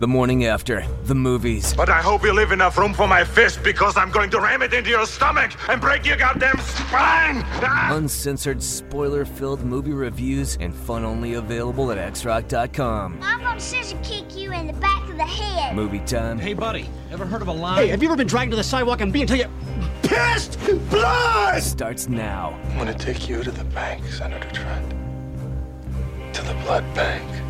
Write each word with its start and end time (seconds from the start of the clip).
The 0.00 0.08
morning 0.08 0.44
after, 0.46 0.84
the 1.04 1.14
movies. 1.14 1.72
But 1.74 1.88
I 1.88 2.02
hope 2.02 2.24
you 2.24 2.32
leave 2.32 2.52
enough 2.52 2.76
room 2.76 2.92
for 2.92 3.06
my 3.08 3.24
fist 3.24 3.62
because 3.62 3.96
I'm 3.96 4.10
going 4.10 4.28
to 4.30 4.40
ram 4.40 4.62
it 4.62 4.74
into 4.74 4.90
your 4.90 5.06
stomach 5.06 5.52
and 5.68 5.80
break 5.80 6.04
your 6.04 6.16
goddamn 6.16 6.58
spine! 6.58 7.42
Ah! 7.62 7.94
Uncensored, 7.94 8.62
spoiler 8.62 9.24
filled 9.24 9.64
movie 9.64 9.92
reviews 9.92 10.56
and 10.60 10.74
fun 10.74 11.04
only 11.04 11.34
available 11.34 11.90
at 11.90 11.98
xrock.com. 12.12 13.18
I'm 13.22 13.40
gonna 13.40 13.60
scissor 13.60 13.98
kick 14.02 14.36
you 14.36 14.52
in 14.52 14.66
the 14.66 14.72
back 14.74 15.08
of 15.08 15.16
the 15.16 15.24
head. 15.24 15.74
Movie 15.74 16.00
time 16.00 16.38
Hey, 16.38 16.54
buddy, 16.54 16.88
ever 17.10 17.24
heard 17.24 17.42
of 17.42 17.48
a 17.48 17.52
line? 17.52 17.78
Hey, 17.78 17.88
have 17.88 18.02
you 18.02 18.08
ever 18.08 18.16
been 18.16 18.26
dragged 18.26 18.50
to 18.50 18.56
the 18.56 18.64
sidewalk 18.64 19.00
and 19.00 19.12
beat 19.12 19.22
until 19.22 19.38
you 19.38 19.46
pissed 20.02 20.58
blood? 20.90 21.62
starts 21.62 22.08
now. 22.08 22.58
I'm 22.70 22.78
gonna 22.78 22.94
take 22.94 23.28
you 23.28 23.42
to 23.42 23.50
the 23.50 23.64
bank, 23.64 24.04
Senator 24.06 24.50
Trent. 24.50 24.90
To 26.34 26.42
the 26.42 26.54
blood 26.64 26.84
bank. 26.94 27.43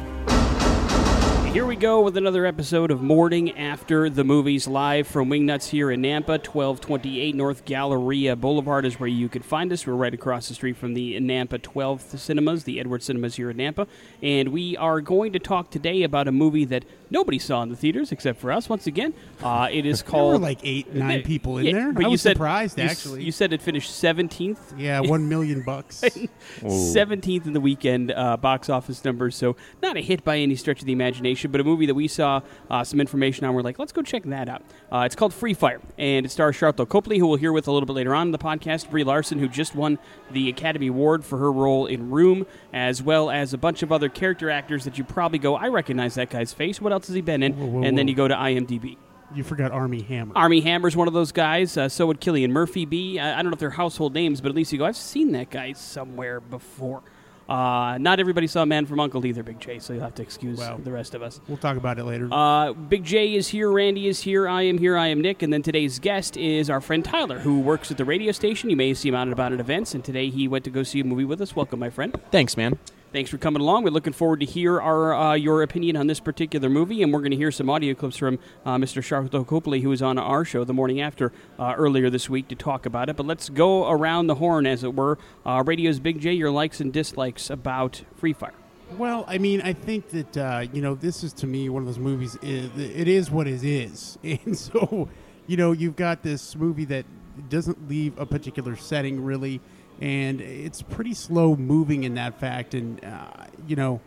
Here 1.55 1.64
we 1.64 1.77
go 1.77 2.00
with 2.00 2.16
another 2.16 2.47
episode 2.47 2.91
of 2.91 3.01
Morning 3.01 3.56
After 3.56 4.10
the 4.10 4.24
Movies, 4.24 4.66
live 4.66 5.06
from 5.06 5.30
Wingnuts 5.30 5.69
here 5.69 5.88
in 5.88 6.02
Nampa, 6.02 6.45
1228 6.45 7.37
North 7.37 7.65
Galleria 7.65 8.34
Boulevard 8.34 8.84
is 8.84 8.98
where 8.98 9.09
you 9.09 9.29
can 9.29 9.41
find 9.41 9.73
us. 9.73 9.87
We're 9.87 9.93
right 9.93 10.12
across 10.12 10.48
the 10.48 10.55
street 10.55 10.77
from 10.77 10.95
the 10.95 11.15
Nampa 11.20 11.60
12th 11.60 12.19
Cinemas, 12.19 12.65
the 12.65 12.80
Edward 12.80 13.05
Cinemas 13.05 13.37
here 13.37 13.51
in 13.51 13.59
Nampa. 13.59 13.87
And 14.20 14.48
we 14.48 14.77
are 14.79 15.01
going 15.01 15.32
to 15.32 15.38
talk 15.38 15.70
today 15.70 16.02
about 16.02 16.27
a 16.27 16.32
movie 16.32 16.65
that 16.65 16.84
nobody 17.14 17.38
saw 17.38 17.62
in 17.62 17.70
the 17.70 17.77
theaters 17.77 18.12
except 18.12 18.38
for 18.41 18.52
us, 18.52 18.68
once 18.68 18.86
again. 18.86 19.14
Uh, 19.42 19.68
it 19.73 19.86
is 19.86 20.02
There 20.02 20.10
called. 20.10 20.32
were 20.34 20.38
like 20.38 20.59
eight, 20.62 20.92
nine 20.95 21.23
people 21.32 21.56
in 21.59 21.64
Yeah, 21.66 21.73
there. 21.73 21.92
But 21.92 22.04
I 22.04 22.09
you 22.09 22.12
was 22.12 22.20
said, 22.23 22.37
surprised, 22.37 22.77
you 22.78 22.84
s- 22.84 22.90
actually. 22.90 23.23
You 23.24 23.32
said 23.32 23.52
it 23.54 23.62
finished 23.62 23.90
17th. 23.92 24.59
yeah, 24.77 25.00
one 25.00 25.28
million 25.28 25.62
bucks. 25.62 26.02
17th 26.62 27.46
in 27.46 27.52
the 27.52 27.60
weekend 27.60 28.10
uh, 28.12 28.37
box 28.37 28.68
office 28.68 29.04
numbers, 29.04 29.37
so 29.37 29.56
not 29.82 29.96
a 29.96 30.00
hit 30.00 30.24
by 30.24 30.38
any 30.38 30.56
stretch 30.56 30.80
of 30.80 30.87
the 30.87 30.92
imagination, 30.92 31.50
but 31.50 31.60
a 31.60 31.64
movie 31.64 31.87
that 31.87 31.95
we 31.95 32.09
saw 32.09 32.40
uh, 32.70 32.84
some 32.84 33.00
information 33.00 33.46
on. 33.46 33.54
We're 33.54 33.62
like, 33.62 33.78
let's 33.78 33.92
go 33.92 34.02
check 34.02 34.24
that 34.24 34.49
out. 34.49 34.62
Uh, 34.93 35.01
it's 35.06 35.15
called 35.15 35.32
Free 35.32 35.54
Fire, 35.54 35.80
and 35.99 36.26
it 36.26 36.30
stars 36.30 36.56
Sharlto 36.56 36.88
Copley, 36.88 37.18
who 37.18 37.26
we'll 37.26 37.38
hear 37.38 37.52
with 37.52 37.68
a 37.68 37.73
little 37.73 37.87
bit 37.87 37.95
later 37.95 38.15
on 38.15 38.28
in 38.28 38.32
the 38.32 38.38
podcast, 38.38 38.90
Brie 38.90 39.04
Larson, 39.04 39.38
who 39.38 39.49
just 39.49 39.74
won 39.74 39.99
the 40.30 40.49
Academy 40.49 40.88
Award 40.88 41.24
for 41.24 41.38
her 41.38 41.52
role 41.52 41.87
in 41.87 42.10
Room, 42.10 42.46
as 42.73 43.02
well 43.02 43.30
as 43.30 43.52
a 43.52 43.59
bunch 43.59 43.82
of 43.82 43.93
other 43.93 44.09
character 44.09 44.51
actors 44.51 44.84
that 44.84 44.99
you 44.99 45.04
probably 45.04 45.38
go, 45.38 45.54
I 45.56 45.68
recognize 45.68 46.15
that 46.15 46.30
guy's 46.30 46.52
face. 46.52 46.80
What 46.80 46.93
else 46.93 47.04
has 47.07 47.15
he 47.15 47.21
been 47.21 47.43
in? 47.43 47.52
Whoa, 47.55 47.66
whoa, 47.66 47.83
and 47.85 47.97
then 47.99 48.07
whoa. 48.07 48.10
you 48.10 48.16
go 48.16 48.29
to 48.29 48.35
IMDb. 48.35 48.97
you 49.35 49.43
forgot 49.45 49.73
Armie 49.73 50.02
Hammer. 50.02 50.33
Armie 50.37 50.60
Hammer's 50.60 50.97
one 50.97 51.09
of 51.09 51.15
those 51.15 51.33
guys. 51.33 51.77
Uh, 51.77 51.88
so 51.88 52.07
would 52.07 52.21
Cillian 52.21 52.51
Murphy 52.51 52.85
be. 52.85 53.19
I, 53.19 53.33
I 53.38 53.43
don't 53.43 53.46
know 53.51 53.55
if 53.55 53.59
they're 53.61 53.71
household 53.71 54.15
names, 54.15 54.41
but 54.41 54.49
at 54.51 54.55
least 54.55 54.73
you 54.73 54.79
go, 54.79 54.85
I've 54.85 54.96
seen 54.96 55.33
that 55.33 55.51
guy 55.51 55.73
somewhere 55.73 56.41
before. 56.41 57.02
Uh, 57.46 57.99
not 57.99 58.21
everybody 58.21 58.46
saw 58.46 58.65
Man 58.65 58.87
from 58.87 58.99
Uncle 59.01 59.27
either, 59.27 59.43
Big 59.43 59.61
J, 59.61 59.79
so 59.79 59.93
you'll 59.93 60.02
have 60.02 60.15
to 60.15 60.23
excuse 60.23 60.59
Wow. 60.59 60.80
the 60.83 60.91
rest 60.91 61.15
of 61.15 61.21
us. 61.21 61.43
We'll 61.46 61.59
talk 61.59 61.77
about 61.77 61.99
it 61.99 62.05
later. 62.05 62.27
Uh, 62.33 62.73
Big 62.73 63.05
J 63.05 63.35
is 63.35 63.49
here, 63.49 63.71
Randy 63.71 64.09
is 64.09 64.22
here, 64.22 64.49
I 64.49 64.62
am 64.62 64.78
here, 64.78 64.97
I 64.97 65.09
am 65.09 65.21
Nick, 65.21 65.43
and 65.43 65.53
then 65.53 65.61
today's 65.62 65.99
guest 65.99 66.39
is 66.39 66.71
our 66.71 66.81
friend 66.81 67.05
Tyler, 67.05 67.41
who 67.41 67.61
works 67.61 67.91
at 67.91 67.99
the 67.99 68.05
radio 68.06 68.33
station. 68.33 68.71
You 68.71 68.77
may 68.77 68.94
see 68.94 69.11
him 69.11 69.15
out 69.15 69.25
and 69.25 69.33
about 69.34 69.53
at 69.53 69.61
events, 69.61 69.94
and 69.94 70.03
today 70.03 70.31
he 70.31 70.49
went 70.49 70.65
to 70.65 70.71
go 70.71 70.83
see 70.83 71.00
a 71.00 71.05
movie 71.05 71.27
with 71.27 71.43
us. 71.43 71.55
Welcome, 71.55 71.81
my 71.81 71.91
friend. 71.91 72.19
Thanks, 72.31 72.56
man. 72.56 72.78
Thanks 73.15 73.31
for 73.31 73.38
coming 73.38 73.62
along. 73.62 73.84
We're 73.84 73.91
looking 73.91 74.12
forward 74.12 74.41
to 74.41 74.47
hear 74.47 74.81
our 74.81 75.15
uh, 75.15 75.34
your 75.34 75.62
opinion 75.62 75.97
on 75.97 76.09
this 76.09 76.19
particular 76.19 76.69
movie, 76.69 77.00
and 77.00 77.12
we're 77.12 77.21
going 77.21 77.31
to 77.31 77.37
hear 77.37 77.53
some 77.53 77.71
audio 77.71 77.94
clips 77.94 78.16
from 78.16 78.41
uh, 78.66 78.75
Mr. 78.75 79.00
Sharlto 79.00 79.47
Copley, 79.47 79.82
who 79.82 79.91
was 79.91 80.03
on 80.03 80.19
our 80.19 80.44
show 80.44 80.65
the 80.65 80.72
morning 80.72 81.00
after 81.00 81.31
uh, 81.56 81.75
earlier 81.76 82.10
this 82.10 82.28
week 82.28 82.48
to 82.48 82.56
talk 82.56 82.87
about 82.87 83.09
it. 83.09 83.15
But 83.15 83.25
let's 83.25 83.50
go 83.50 83.88
around 83.88 84.26
the 84.26 84.34
horn, 84.34 84.66
as 84.66 84.82
it 84.82 84.97
were. 84.97 85.16
Uh, 85.47 85.62
Radio's 85.65 86.00
Big 86.00 86.21
J, 86.21 86.32
your 86.32 86.50
likes 86.50 86.81
and 86.81 86.93
dislikes 86.93 87.50
about 87.50 88.03
Free 88.16 88.32
Fire. 88.32 88.53
well, 88.98 89.25
I 89.28 89.38
mean, 89.38 89.60
I 89.60 89.75
think 89.75 90.09
that 90.09 90.37
uh, 90.37 90.66
you 90.72 90.82
know 90.82 90.97
this 90.97 91.22
is 91.22 91.32
to 91.34 91.47
me 91.47 91.69
one 91.69 91.82
of 91.82 91.87
those 91.87 92.00
movies. 92.00 92.34
It, 92.43 92.76
it 92.76 93.06
is 93.06 93.31
what 93.31 93.47
it 93.47 93.62
is, 93.62 94.19
and 94.25 94.59
so 94.59 95.09
you 95.47 95.56
know 95.56 95.71
you've 95.71 95.94
got 95.94 96.25
this 96.25 96.56
movie 96.56 96.87
that 96.87 97.06
doesn't 97.49 97.88
leave 97.88 98.19
a 98.19 98.26
particular 98.26 98.75
setting 98.75 99.22
really, 99.22 99.60
and 100.00 100.41
it's 100.41 100.82
pretty 100.82 101.15
slow 101.15 101.56
moving 101.56 102.05
in 102.05 102.15
that 102.15 102.38
fact, 102.41 102.75
and 102.75 103.05
uh, 103.05 103.27
you 103.66 103.77
know. 103.77 104.00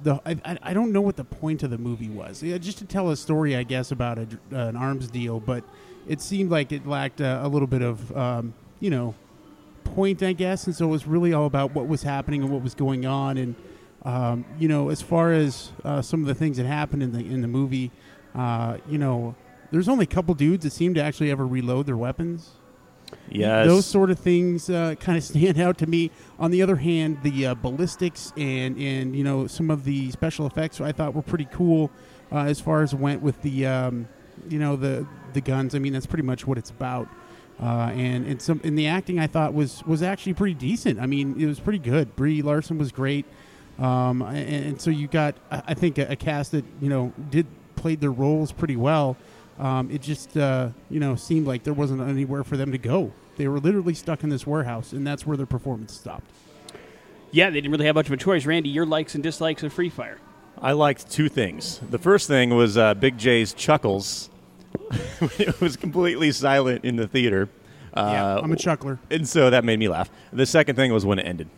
The, 0.00 0.20
I, 0.24 0.56
I- 0.62 0.74
don't 0.74 0.92
know 0.92 1.00
what 1.00 1.16
the 1.16 1.24
point 1.24 1.64
of 1.64 1.70
the 1.70 1.78
movie 1.78 2.08
was. 2.08 2.40
Yeah, 2.40 2.56
just 2.58 2.78
to 2.78 2.84
tell 2.84 3.10
a 3.10 3.16
story, 3.16 3.56
I 3.56 3.64
guess, 3.64 3.90
about 3.90 4.16
a, 4.20 4.26
dr- 4.26 4.52
an 4.52 4.76
arms 4.76 5.08
deal, 5.08 5.40
but 5.40 5.64
it 6.06 6.20
seemed 6.20 6.52
like 6.52 6.70
it 6.70 6.86
lacked 6.86 7.20
uh, 7.20 7.40
a 7.42 7.48
little 7.48 7.66
bit 7.66 7.82
of, 7.82 8.16
um, 8.16 8.54
you 8.78 8.90
know, 8.90 9.16
point, 9.82 10.22
I 10.22 10.34
guess. 10.34 10.66
And 10.68 10.76
so 10.76 10.84
it 10.84 10.90
was 10.90 11.04
really 11.08 11.32
all 11.32 11.46
about 11.46 11.74
what 11.74 11.88
was 11.88 12.04
happening 12.04 12.42
and 12.44 12.52
what 12.52 12.62
was 12.62 12.76
going 12.76 13.06
on. 13.06 13.38
And 13.38 13.56
um, 14.04 14.44
you 14.56 14.68
know, 14.68 14.88
as 14.90 15.02
far 15.02 15.32
as 15.32 15.72
uh, 15.84 16.00
some 16.00 16.20
of 16.20 16.28
the 16.28 16.34
things 16.36 16.58
that 16.58 16.66
happened 16.66 17.02
in 17.02 17.10
the 17.10 17.18
in 17.18 17.40
the 17.40 17.48
movie, 17.48 17.90
uh, 18.36 18.76
you 18.88 18.98
know, 18.98 19.34
there's 19.72 19.88
only 19.88 20.04
a 20.04 20.06
couple 20.06 20.32
dudes 20.34 20.62
that 20.62 20.70
seem 20.70 20.94
to 20.94 21.02
actually 21.02 21.32
ever 21.32 21.44
reload 21.44 21.86
their 21.86 21.96
weapons. 21.96 22.50
Yes. 23.30 23.66
Those 23.66 23.86
sort 23.86 24.10
of 24.10 24.18
things 24.18 24.70
uh, 24.70 24.94
kind 25.00 25.18
of 25.18 25.24
stand 25.24 25.60
out 25.60 25.78
to 25.78 25.86
me. 25.86 26.10
On 26.38 26.50
the 26.50 26.62
other 26.62 26.76
hand, 26.76 27.18
the 27.22 27.46
uh, 27.46 27.54
ballistics 27.54 28.32
and 28.36 28.76
and 28.78 29.14
you 29.14 29.24
know 29.24 29.46
some 29.46 29.70
of 29.70 29.84
the 29.84 30.10
special 30.10 30.46
effects 30.46 30.80
I 30.80 30.92
thought 30.92 31.14
were 31.14 31.22
pretty 31.22 31.48
cool 31.52 31.90
uh, 32.32 32.38
as 32.44 32.60
far 32.60 32.82
as 32.82 32.94
went 32.94 33.22
with 33.22 33.40
the 33.42 33.66
um, 33.66 34.08
you 34.48 34.58
know 34.58 34.76
the 34.76 35.06
the 35.32 35.40
guns. 35.40 35.74
I 35.74 35.78
mean 35.78 35.92
that's 35.92 36.06
pretty 36.06 36.24
much 36.24 36.46
what 36.46 36.58
it's 36.58 36.70
about. 36.70 37.08
Uh, 37.60 37.90
and 37.92 38.26
and 38.26 38.40
some 38.40 38.60
and 38.62 38.78
the 38.78 38.86
acting 38.86 39.18
I 39.18 39.26
thought 39.26 39.52
was 39.52 39.84
was 39.84 40.02
actually 40.02 40.34
pretty 40.34 40.54
decent. 40.54 41.00
I 41.00 41.06
mean 41.06 41.40
it 41.40 41.46
was 41.46 41.60
pretty 41.60 41.80
good. 41.80 42.14
Brie 42.16 42.42
Larson 42.42 42.78
was 42.78 42.92
great. 42.92 43.26
Um, 43.78 44.22
and, 44.22 44.66
and 44.66 44.80
so 44.80 44.90
you 44.90 45.06
got 45.08 45.36
I 45.50 45.62
I 45.68 45.74
think 45.74 45.98
a, 45.98 46.12
a 46.12 46.16
cast 46.16 46.52
that 46.52 46.64
you 46.80 46.88
know 46.88 47.12
did 47.30 47.46
played 47.76 48.00
their 48.00 48.12
roles 48.12 48.52
pretty 48.52 48.76
well. 48.76 49.16
Um, 49.58 49.90
it 49.90 50.02
just 50.02 50.36
uh, 50.36 50.70
you 50.88 51.00
know 51.00 51.16
seemed 51.16 51.46
like 51.46 51.64
there 51.64 51.74
wasn't 51.74 52.00
anywhere 52.02 52.44
for 52.44 52.56
them 52.56 52.72
to 52.72 52.78
go. 52.78 53.12
They 53.36 53.48
were 53.48 53.60
literally 53.60 53.94
stuck 53.94 54.22
in 54.22 54.30
this 54.30 54.46
warehouse, 54.46 54.92
and 54.92 55.06
that's 55.06 55.26
where 55.26 55.36
their 55.36 55.46
performance 55.46 55.94
stopped. 55.94 56.30
Yeah, 57.30 57.50
they 57.50 57.60
didn't 57.60 57.72
really 57.72 57.86
have 57.86 57.94
much 57.94 58.06
of 58.06 58.12
a 58.12 58.16
choice. 58.16 58.46
Randy, 58.46 58.68
your 58.68 58.86
likes 58.86 59.14
and 59.14 59.22
dislikes 59.22 59.62
of 59.62 59.72
Free 59.72 59.90
Fire. 59.90 60.18
I 60.60 60.72
liked 60.72 61.10
two 61.10 61.28
things. 61.28 61.80
The 61.90 61.98
first 61.98 62.26
thing 62.26 62.50
was 62.50 62.76
uh, 62.76 62.94
Big 62.94 63.18
J's 63.18 63.52
chuckles. 63.52 64.30
it 65.38 65.60
was 65.60 65.76
completely 65.76 66.32
silent 66.32 66.84
in 66.84 66.96
the 66.96 67.06
theater. 67.06 67.48
Uh, 67.94 68.10
yeah, 68.12 68.36
I'm 68.38 68.52
a 68.52 68.56
chuckler. 68.56 68.98
And 69.10 69.28
so 69.28 69.50
that 69.50 69.64
made 69.64 69.78
me 69.78 69.88
laugh. 69.88 70.10
The 70.32 70.46
second 70.46 70.76
thing 70.76 70.92
was 70.92 71.04
when 71.06 71.18
it 71.18 71.26
ended. 71.26 71.48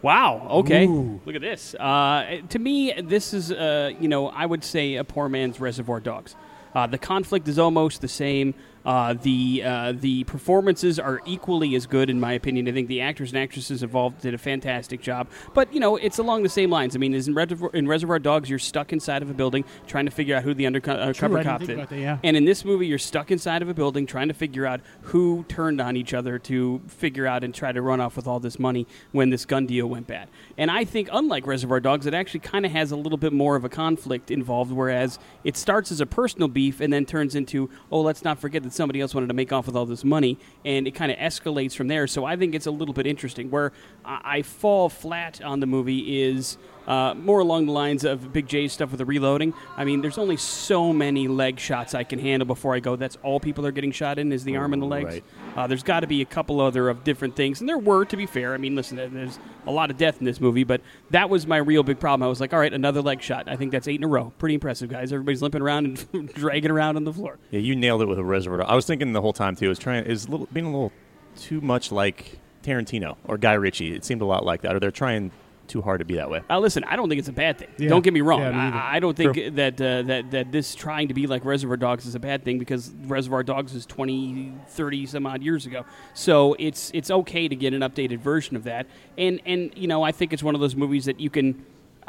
Wow. 0.00 0.48
Okay. 0.50 0.86
Ooh. 0.86 1.20
Look 1.24 1.36
at 1.36 1.40
this. 1.40 1.74
Uh, 1.76 2.40
to 2.48 2.58
me, 2.58 2.92
this 3.00 3.32
is, 3.32 3.52
uh, 3.52 3.92
you 4.00 4.08
know, 4.08 4.28
I 4.28 4.46
would 4.46 4.64
say 4.64 4.96
a 4.96 5.04
poor 5.04 5.28
man's 5.28 5.60
Reservoir 5.60 6.00
Dogs. 6.00 6.34
Uh, 6.74 6.86
the 6.86 6.98
conflict 6.98 7.48
is 7.48 7.58
almost 7.58 8.00
the 8.00 8.08
same. 8.08 8.54
Uh, 8.84 9.14
the 9.14 9.62
uh, 9.64 9.92
the 9.92 10.24
performances 10.24 10.98
are 10.98 11.20
equally 11.24 11.74
as 11.74 11.86
good, 11.86 12.10
in 12.10 12.18
my 12.18 12.32
opinion. 12.32 12.68
I 12.68 12.72
think 12.72 12.88
the 12.88 13.00
actors 13.00 13.30
and 13.30 13.38
actresses 13.38 13.82
involved 13.82 14.22
did 14.22 14.34
a 14.34 14.38
fantastic 14.38 15.00
job. 15.00 15.28
But 15.54 15.72
you 15.72 15.80
know, 15.80 15.96
it's 15.96 16.18
along 16.18 16.42
the 16.42 16.48
same 16.48 16.70
lines. 16.70 16.96
I 16.96 16.98
mean, 16.98 17.14
in 17.14 17.34
Reservoir, 17.34 17.70
in 17.72 17.86
Reservoir 17.86 18.18
Dogs, 18.18 18.50
you're 18.50 18.58
stuck 18.58 18.92
inside 18.92 19.22
of 19.22 19.30
a 19.30 19.34
building 19.34 19.64
trying 19.86 20.06
to 20.06 20.10
figure 20.10 20.36
out 20.36 20.42
who 20.42 20.54
the 20.54 20.64
underco- 20.64 20.98
uh, 20.98 21.12
True, 21.12 21.28
cover 21.28 21.38
I 21.38 21.58
didn't 21.58 21.78
cop 21.78 21.92
is. 21.92 21.98
yeah. 21.98 22.18
And 22.24 22.36
in 22.36 22.44
this 22.44 22.64
movie, 22.64 22.86
you're 22.86 22.98
stuck 22.98 23.30
inside 23.30 23.62
of 23.62 23.68
a 23.68 23.74
building 23.74 24.06
trying 24.06 24.28
to 24.28 24.34
figure 24.34 24.66
out 24.66 24.80
who 25.02 25.44
turned 25.48 25.80
on 25.80 25.96
each 25.96 26.12
other 26.14 26.38
to 26.40 26.80
figure 26.88 27.26
out 27.26 27.44
and 27.44 27.54
try 27.54 27.72
to 27.72 27.80
run 27.80 28.00
off 28.00 28.16
with 28.16 28.26
all 28.26 28.40
this 28.40 28.58
money 28.58 28.86
when 29.12 29.30
this 29.30 29.44
gun 29.44 29.66
deal 29.66 29.86
went 29.86 30.06
bad. 30.06 30.28
And 30.58 30.70
I 30.70 30.84
think, 30.84 31.08
unlike 31.12 31.46
Reservoir 31.46 31.80
Dogs, 31.80 32.06
it 32.06 32.14
actually 32.14 32.40
kind 32.40 32.66
of 32.66 32.72
has 32.72 32.90
a 32.90 32.96
little 32.96 33.18
bit 33.18 33.32
more 33.32 33.56
of 33.56 33.64
a 33.64 33.68
conflict 33.68 34.30
involved, 34.30 34.72
whereas 34.72 35.18
it 35.44 35.56
starts 35.56 35.92
as 35.92 36.00
a 36.00 36.06
personal 36.06 36.48
beef 36.48 36.80
and 36.80 36.92
then 36.92 37.04
turns 37.06 37.34
into, 37.34 37.70
oh, 37.90 38.00
let's 38.00 38.24
not 38.24 38.38
forget 38.38 38.62
that 38.62 38.71
somebody 38.72 39.00
else 39.00 39.14
wanted 39.14 39.28
to 39.28 39.34
make 39.34 39.52
off 39.52 39.66
with 39.66 39.76
all 39.76 39.86
this 39.86 40.04
money, 40.04 40.38
and 40.64 40.86
it 40.86 40.92
kind 40.92 41.12
of 41.12 41.18
escalates 41.18 41.74
from 41.74 41.88
there. 41.88 42.06
So 42.06 42.24
I 42.24 42.36
think 42.36 42.54
it's 42.54 42.66
a 42.66 42.70
little 42.70 42.94
bit 42.94 43.06
interesting. 43.06 43.50
Where 43.50 43.72
I, 44.04 44.42
fall 44.42 44.88
flat 44.88 45.40
on 45.40 45.60
the 45.60 45.66
movie 45.66 46.22
is 46.22 46.58
uh, 46.86 47.14
more 47.14 47.40
along 47.40 47.66
the 47.66 47.72
lines 47.72 48.04
of 48.04 48.32
Big 48.32 48.46
J's 48.46 48.72
stuff 48.72 48.90
with 48.90 48.98
the 48.98 49.04
reloading. 49.04 49.54
I 49.76 49.84
mean, 49.84 50.00
there's 50.00 50.18
only 50.18 50.36
so 50.36 50.92
many 50.92 51.28
leg 51.28 51.58
shots 51.58 51.94
I 51.94 52.04
can 52.04 52.18
handle 52.18 52.46
before 52.46 52.74
I 52.74 52.80
go. 52.80 52.96
That's 52.96 53.16
all 53.22 53.40
people 53.40 53.66
are 53.66 53.72
getting 53.72 53.92
shot 53.92 54.18
in 54.18 54.32
is 54.32 54.44
the 54.44 54.56
arm 54.56 54.72
and 54.72 54.82
the 54.82 54.86
legs. 54.86 55.14
Right. 55.14 55.24
Uh, 55.56 55.66
there's 55.66 55.82
got 55.82 56.00
to 56.00 56.06
be 56.06 56.22
a 56.22 56.24
couple 56.24 56.60
other 56.60 56.88
of 56.88 57.04
different 57.04 57.36
things, 57.36 57.60
and 57.60 57.68
there 57.68 57.78
were, 57.78 58.04
to 58.06 58.16
be 58.16 58.26
fair. 58.26 58.54
I 58.54 58.56
mean, 58.56 58.74
listen, 58.74 58.96
there's 58.96 59.38
a 59.66 59.70
lot 59.70 59.90
of 59.90 59.96
death 59.96 60.18
in 60.18 60.24
this 60.24 60.40
movie, 60.40 60.64
but 60.64 60.80
that 61.10 61.30
was 61.30 61.46
my 61.46 61.58
real 61.58 61.82
big 61.82 62.00
problem. 62.00 62.24
I 62.24 62.28
was 62.28 62.40
like, 62.40 62.52
all 62.52 62.58
right, 62.58 62.72
another 62.72 63.02
leg 63.02 63.22
shot. 63.22 63.48
I 63.48 63.56
think 63.56 63.72
that's 63.72 63.86
eight 63.88 63.96
in 63.96 64.04
a 64.04 64.08
row. 64.08 64.32
Pretty 64.38 64.54
impressive, 64.54 64.88
guys. 64.90 65.12
Everybody's 65.12 65.42
limping 65.42 65.62
around 65.62 66.06
and 66.12 66.28
dragging 66.34 66.70
around 66.70 66.96
on 66.96 67.04
the 67.04 67.12
floor. 67.12 67.38
Yeah, 67.50 67.60
you 67.60 67.76
nailed 67.76 68.02
it 68.02 68.06
with 68.06 68.18
a 68.18 68.24
reservoir. 68.24 68.68
I 68.68 68.74
was 68.74 68.86
thinking 68.86 69.12
the 69.12 69.20
whole 69.20 69.32
time 69.32 69.56
too. 69.56 69.66
It 69.66 69.68
was 69.68 69.78
trying 69.78 70.04
is 70.04 70.26
being 70.26 70.66
a 70.66 70.70
little 70.70 70.92
too 71.36 71.60
much 71.60 71.92
like 71.92 72.38
Tarantino 72.62 73.16
or 73.24 73.38
Guy 73.38 73.54
Ritchie. 73.54 73.94
It 73.94 74.04
seemed 74.04 74.22
a 74.22 74.26
lot 74.26 74.44
like 74.44 74.62
that, 74.62 74.74
or 74.74 74.80
they're 74.80 74.90
trying 74.90 75.30
too 75.66 75.80
hard 75.82 76.00
to 76.00 76.04
be 76.04 76.14
that 76.14 76.30
way. 76.30 76.42
Uh, 76.50 76.58
listen, 76.58 76.84
I 76.84 76.96
don't 76.96 77.08
think 77.08 77.18
it's 77.18 77.28
a 77.28 77.32
bad 77.32 77.58
thing. 77.58 77.68
Yeah. 77.78 77.88
Don't 77.88 78.02
get 78.02 78.12
me 78.12 78.20
wrong. 78.20 78.40
Yeah. 78.40 78.70
I, 78.74 78.96
I 78.96 79.00
don't 79.00 79.16
think 79.16 79.34
True. 79.34 79.50
that, 79.52 79.80
uh, 79.80 80.02
that 80.02 80.30
that 80.30 80.52
this 80.52 80.74
trying 80.74 81.08
to 81.08 81.14
be 81.14 81.26
like 81.26 81.44
Reservoir 81.44 81.76
Dogs 81.76 82.06
is 82.06 82.14
a 82.14 82.20
bad 82.20 82.44
thing 82.44 82.58
because 82.58 82.90
Reservoir 83.06 83.42
Dogs 83.42 83.74
is 83.74 83.86
20, 83.86 84.52
30 84.68 85.06
some 85.06 85.26
odd 85.26 85.42
years 85.42 85.66
ago. 85.66 85.84
So 86.14 86.54
it's 86.58 86.90
it's 86.94 87.10
okay 87.10 87.48
to 87.48 87.56
get 87.56 87.74
an 87.74 87.80
updated 87.80 88.18
version 88.18 88.56
of 88.56 88.64
that. 88.64 88.86
And 89.16 89.40
and 89.46 89.72
you 89.76 89.86
know, 89.86 90.02
I 90.02 90.12
think 90.12 90.32
it's 90.32 90.42
one 90.42 90.54
of 90.54 90.60
those 90.60 90.76
movies 90.76 91.04
that 91.06 91.20
you 91.20 91.30
can 91.30 91.64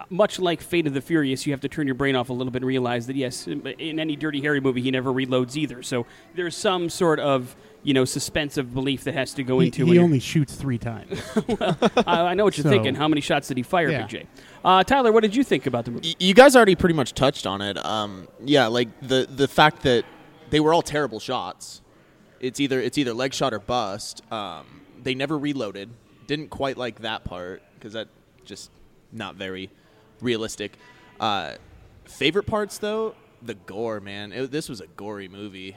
much 0.09 0.39
like 0.39 0.61
Fate 0.61 0.87
of 0.87 0.93
the 0.93 1.01
Furious, 1.01 1.45
you 1.45 1.53
have 1.53 1.61
to 1.61 1.69
turn 1.69 1.87
your 1.87 1.95
brain 1.95 2.15
off 2.15 2.29
a 2.29 2.33
little 2.33 2.51
bit 2.51 2.61
and 2.61 2.67
realize 2.67 3.07
that 3.07 3.15
yes, 3.15 3.47
in 3.47 3.99
any 3.99 4.15
Dirty 4.15 4.41
Harry 4.41 4.59
movie, 4.59 4.81
he 4.81 4.91
never 4.91 5.11
reloads 5.11 5.55
either. 5.55 5.83
So 5.83 6.05
there's 6.35 6.55
some 6.55 6.89
sort 6.89 7.19
of 7.19 7.55
you 7.83 7.93
know 7.93 8.05
suspense 8.05 8.57
of 8.57 8.73
belief 8.73 9.03
that 9.03 9.13
has 9.13 9.33
to 9.33 9.43
go 9.43 9.59
He, 9.59 9.67
into. 9.67 9.77
he 9.79 9.83
when 9.83 9.93
you're- 9.95 10.03
only 10.05 10.19
shoots 10.19 10.55
three 10.55 10.77
times. 10.77 11.21
I 12.07 12.21
I 12.21 12.33
know 12.33 12.43
what 12.45 12.57
you're 12.57 12.63
So- 12.63 12.69
thinking. 12.69 12.95
How 12.95 13.07
many 13.07 13.21
shots 13.21 13.47
did 13.49 13.57
he 13.57 13.63
fire, 13.63 13.89
Yeah. 13.89 14.01
Big 14.01 14.09
J? 14.09 14.27
Uh, 14.63 14.83
Tyler, 14.83 15.11
what 15.11 15.21
did 15.21 15.35
you 15.35 15.43
think 15.43 15.65
about 15.67 15.85
the 15.85 15.91
movie? 15.91 16.09
Y- 16.19 16.27
you 16.27 16.33
guys 16.33 16.55
already 16.55 16.75
pretty 16.75 16.95
much 16.95 17.13
touched 17.13 17.45
on 17.45 17.61
it. 17.61 17.83
Um, 17.85 18.27
yeah, 18.43 18.67
like 18.67 18.87
the 19.01 19.27
the 19.29 19.47
fact 19.47 19.83
that 19.83 20.05
they 20.49 20.59
were 20.59 20.73
all 20.73 20.81
terrible 20.81 21.19
shots. 21.19 21.81
It's 22.39 22.59
either 22.59 22.79
it's 22.79 22.97
either 22.97 23.13
leg 23.13 23.33
shot 23.33 23.53
or 23.53 23.59
bust. 23.59 24.21
Um, 24.31 24.65
they 25.01 25.13
never 25.15 25.37
reloaded. 25.37 25.89
Didn't 26.27 26.49
quite 26.49 26.77
like 26.77 27.01
that 27.01 27.23
part 27.25 27.61
because 27.75 27.93
that 27.93 28.07
just 28.45 28.71
not 29.11 29.35
very 29.35 29.69
realistic. 30.23 30.77
Uh, 31.19 31.53
favorite 32.05 32.43
parts 32.45 32.77
though, 32.79 33.15
the 33.41 33.53
gore, 33.53 33.99
man. 33.99 34.31
It, 34.31 34.51
this 34.51 34.69
was 34.69 34.81
a 34.81 34.87
gory 34.87 35.27
movie. 35.27 35.75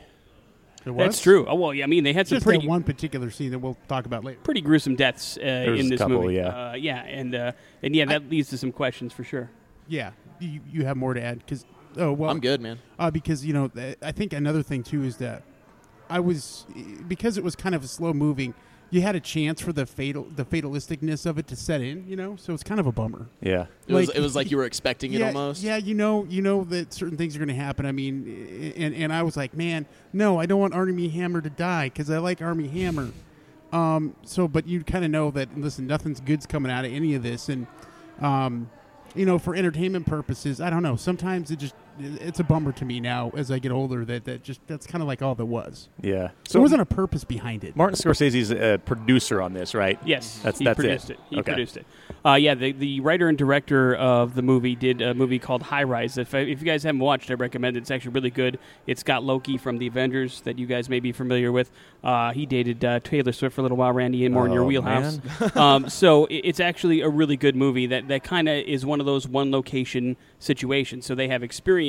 It 0.84 0.90
was? 0.90 1.04
That's 1.04 1.20
true. 1.20 1.44
Oh 1.48 1.56
well, 1.56 1.75
yeah. 1.75 1.84
I 1.84 1.88
mean, 1.88 2.04
they 2.04 2.12
had 2.12 2.28
some 2.28 2.37
Just 2.37 2.46
pretty 2.46 2.64
that 2.64 2.69
one 2.69 2.84
particular 2.84 3.31
scene 3.31 3.50
that 3.50 3.58
we'll 3.58 3.76
talk 3.88 4.06
about 4.06 4.22
later. 4.25 4.38
pretty 4.44 4.60
gruesome 4.60 4.94
deaths 4.94 5.37
uh, 5.37 5.66
was 5.69 5.81
in 5.81 5.87
a 5.87 5.90
this 5.90 5.98
couple, 5.98 6.22
movie. 6.22 6.34
yeah. 6.34 6.70
uh, 6.70 6.75
yeah, 6.75 7.02
and 7.02 7.34
uh, 7.34 7.52
and 7.82 7.94
yeah, 7.94 8.04
that 8.06 8.31
leads 8.31 8.50
to 8.50 8.58
some 8.58 8.70
questions 8.70 9.12
for 9.12 9.25
sure. 9.25 9.50
Yeah, 9.88 10.12
you, 10.38 10.60
you 10.70 10.84
have 10.84 10.96
more 10.96 11.12
to 11.14 11.20
add 11.20 11.40
because 11.40 11.64
oh 11.96 12.12
well, 12.12 12.31
I'm 12.31 12.38
good, 12.40 12.60
man. 12.60 12.78
Uh, 13.00 13.10
because 13.10 13.44
you 13.44 13.52
know, 13.52 13.66
th- 13.69 13.98
I 14.00 14.12
think 14.12 14.32
another 14.32 14.62
thing 14.62 14.84
too 14.84 15.02
is 15.02 15.16
that 15.16 15.43
I 16.08 16.20
was 16.20 16.66
because 17.08 17.37
it 17.37 17.43
was 17.43 17.56
kind 17.56 17.75
of 17.75 17.82
a 17.82 17.88
slow 17.88 18.12
moving. 18.12 18.54
You 18.91 19.00
had 19.03 19.17
a 19.17 19.21
chance 19.21 19.61
for 19.61 19.73
the 19.73 19.85
fatal, 19.85 20.25
the 20.35 20.44
fatalisticness 20.44 21.27
of 21.27 21.38
it 21.38 21.49
to 21.49 21.56
set 21.56 21.81
in, 21.81 22.06
you 22.09 22.15
know. 22.15 22.37
So 22.37 22.55
it's 22.55 22.62
kind 22.62 22.79
of 22.79 22.87
a 22.87 22.93
bummer. 22.93 23.27
Yeah. 23.41 23.67
It 23.88 23.93
was 23.94 24.09
Like- 24.09 24.17
it 24.17 24.21
was 24.21 24.37
like 24.37 24.50
you 24.50 24.56
were 24.56 24.65
expecting 24.65 25.12
it 25.12 25.23
almost. 25.23 25.62
Yeah, 25.62 25.77
you 25.77 25.94
know, 25.94 26.25
you 26.31 26.41
know 26.41 26.62
that 26.65 26.93
certain 26.93 27.17
things 27.17 27.35
are 27.35 27.41
going 27.41 27.49
to 27.49 27.55
happen. 27.55 27.85
I 27.85 27.93
mean, 27.93 28.73
and 28.77 28.94
and 28.94 29.12
I 29.12 29.23
was 29.23 29.37
like, 29.37 29.55
man, 29.55 29.87
no, 30.12 30.38
I 30.38 30.47
don't 30.47 30.61
want 30.61 30.73
Armie 30.75 31.09
Hammer 31.09 31.41
to 31.41 31.50
die 31.50 31.88
because 31.88 32.11
I 32.11 32.19
like 32.19 32.41
Armie 32.41 32.69
Hammer. 32.69 33.11
Um, 33.73 34.15
so, 34.23 34.47
but 34.47 34.67
you 34.69 34.85
kind 34.85 35.05
of 35.05 35.11
know 35.11 35.31
that. 35.32 35.59
Listen, 35.59 35.87
nothing's 35.89 36.21
good's 36.21 36.47
coming 36.47 36.71
out 36.71 36.85
of 36.85 36.93
any 36.93 37.15
of 37.15 37.23
this, 37.25 37.49
and 37.49 37.67
um, 38.21 38.71
you 39.17 39.27
know, 39.27 39.39
for 39.39 39.55
entertainment 39.56 40.06
purposes, 40.06 40.61
I 40.61 40.71
don't 40.71 40.82
know. 40.85 40.94
Sometimes 40.97 41.50
it 41.50 41.59
just 41.59 41.75
it's 41.98 42.40
a 42.40 42.44
bummer 42.44 42.72
to 42.72 42.84
me 42.84 43.00
now 43.00 43.31
as 43.37 43.50
I 43.50 43.58
get 43.58 43.72
older 43.72 44.04
that 44.04 44.25
that 44.25 44.43
just 44.43 44.60
that's 44.66 44.87
kind 44.87 45.02
of 45.02 45.08
like 45.08 45.22
all 45.22 45.34
that 45.34 45.44
was. 45.46 45.88
Yeah. 46.00 46.28
so 46.46 46.54
there 46.54 46.62
wasn't 46.62 46.82
a 46.82 46.87
purpose 46.87 47.25
behind 47.25 47.64
it. 47.64 47.76
Martin 47.76 47.96
Scorsese's 47.96 48.50
a 48.50 48.78
producer 48.84 49.40
on 49.40 49.52
this, 49.52 49.75
right? 49.75 49.98
Yes, 50.04 50.40
That's 50.43 50.58
he 50.58 50.64
that's 50.64 50.76
produced 50.76 51.10
it. 51.10 51.19
He 51.31 51.37
okay. 51.40 51.52
produced 51.52 51.76
it. 51.76 51.87
Uh, 52.25 52.34
yeah, 52.34 52.54
the, 52.54 52.72
the 52.72 53.00
writer 53.00 53.28
and 53.28 53.38
director 53.38 53.94
of 53.94 54.34
the 54.34 54.43
movie 54.43 54.75
did 54.75 55.00
a 55.00 55.14
movie 55.14 55.38
called 55.38 55.62
High 55.62 55.84
Rise. 55.84 56.19
If, 56.19 56.34
if 56.34 56.60
you 56.60 56.66
guys 56.66 56.82
haven't 56.82 57.00
watched, 57.00 57.31
I 57.31 57.34
recommend 57.34 57.76
it. 57.76 57.81
It's 57.81 57.90
actually 57.90 58.12
really 58.12 58.31
good. 58.31 58.58
It's 58.87 59.02
got 59.04 59.22
Loki 59.22 59.56
from 59.56 59.78
the 59.78 59.87
Avengers 59.87 60.40
that 60.43 60.58
you 60.58 60.66
guys 60.66 60.88
may 60.88 60.98
be 61.00 61.12
familiar 61.12 61.52
with. 61.52 61.70
Uh, 62.02 62.32
he 62.32 62.44
dated 62.44 62.84
uh, 62.84 62.98
Taylor 63.00 63.32
Swift 63.32 63.54
for 63.54 63.60
a 63.60 63.62
little 63.62 63.76
while, 63.76 63.93
Randy, 63.93 64.25
and 64.25 64.34
more 64.34 64.46
in 64.46 64.52
your 64.52 64.64
Oh, 64.64 64.66
wheelhouse. 64.66 65.20
um, 65.56 65.88
so 65.88 66.26
it's 66.31 66.58
actually 66.60 67.00
a 67.00 67.08
really 67.08 67.37
good 67.37 67.54
movie 67.54 67.87
that, 67.87 68.08
that 68.08 68.25
kind 68.25 68.48
of 68.48 68.56
is 68.56 68.84
one 68.84 68.98
of 69.00 69.06
those 69.06 69.28
one 69.28 69.50
location 69.52 70.16
situations. 70.40 71.06
So 71.06 71.14
they 71.14 71.28
have 71.28 71.43
experience 71.44 71.86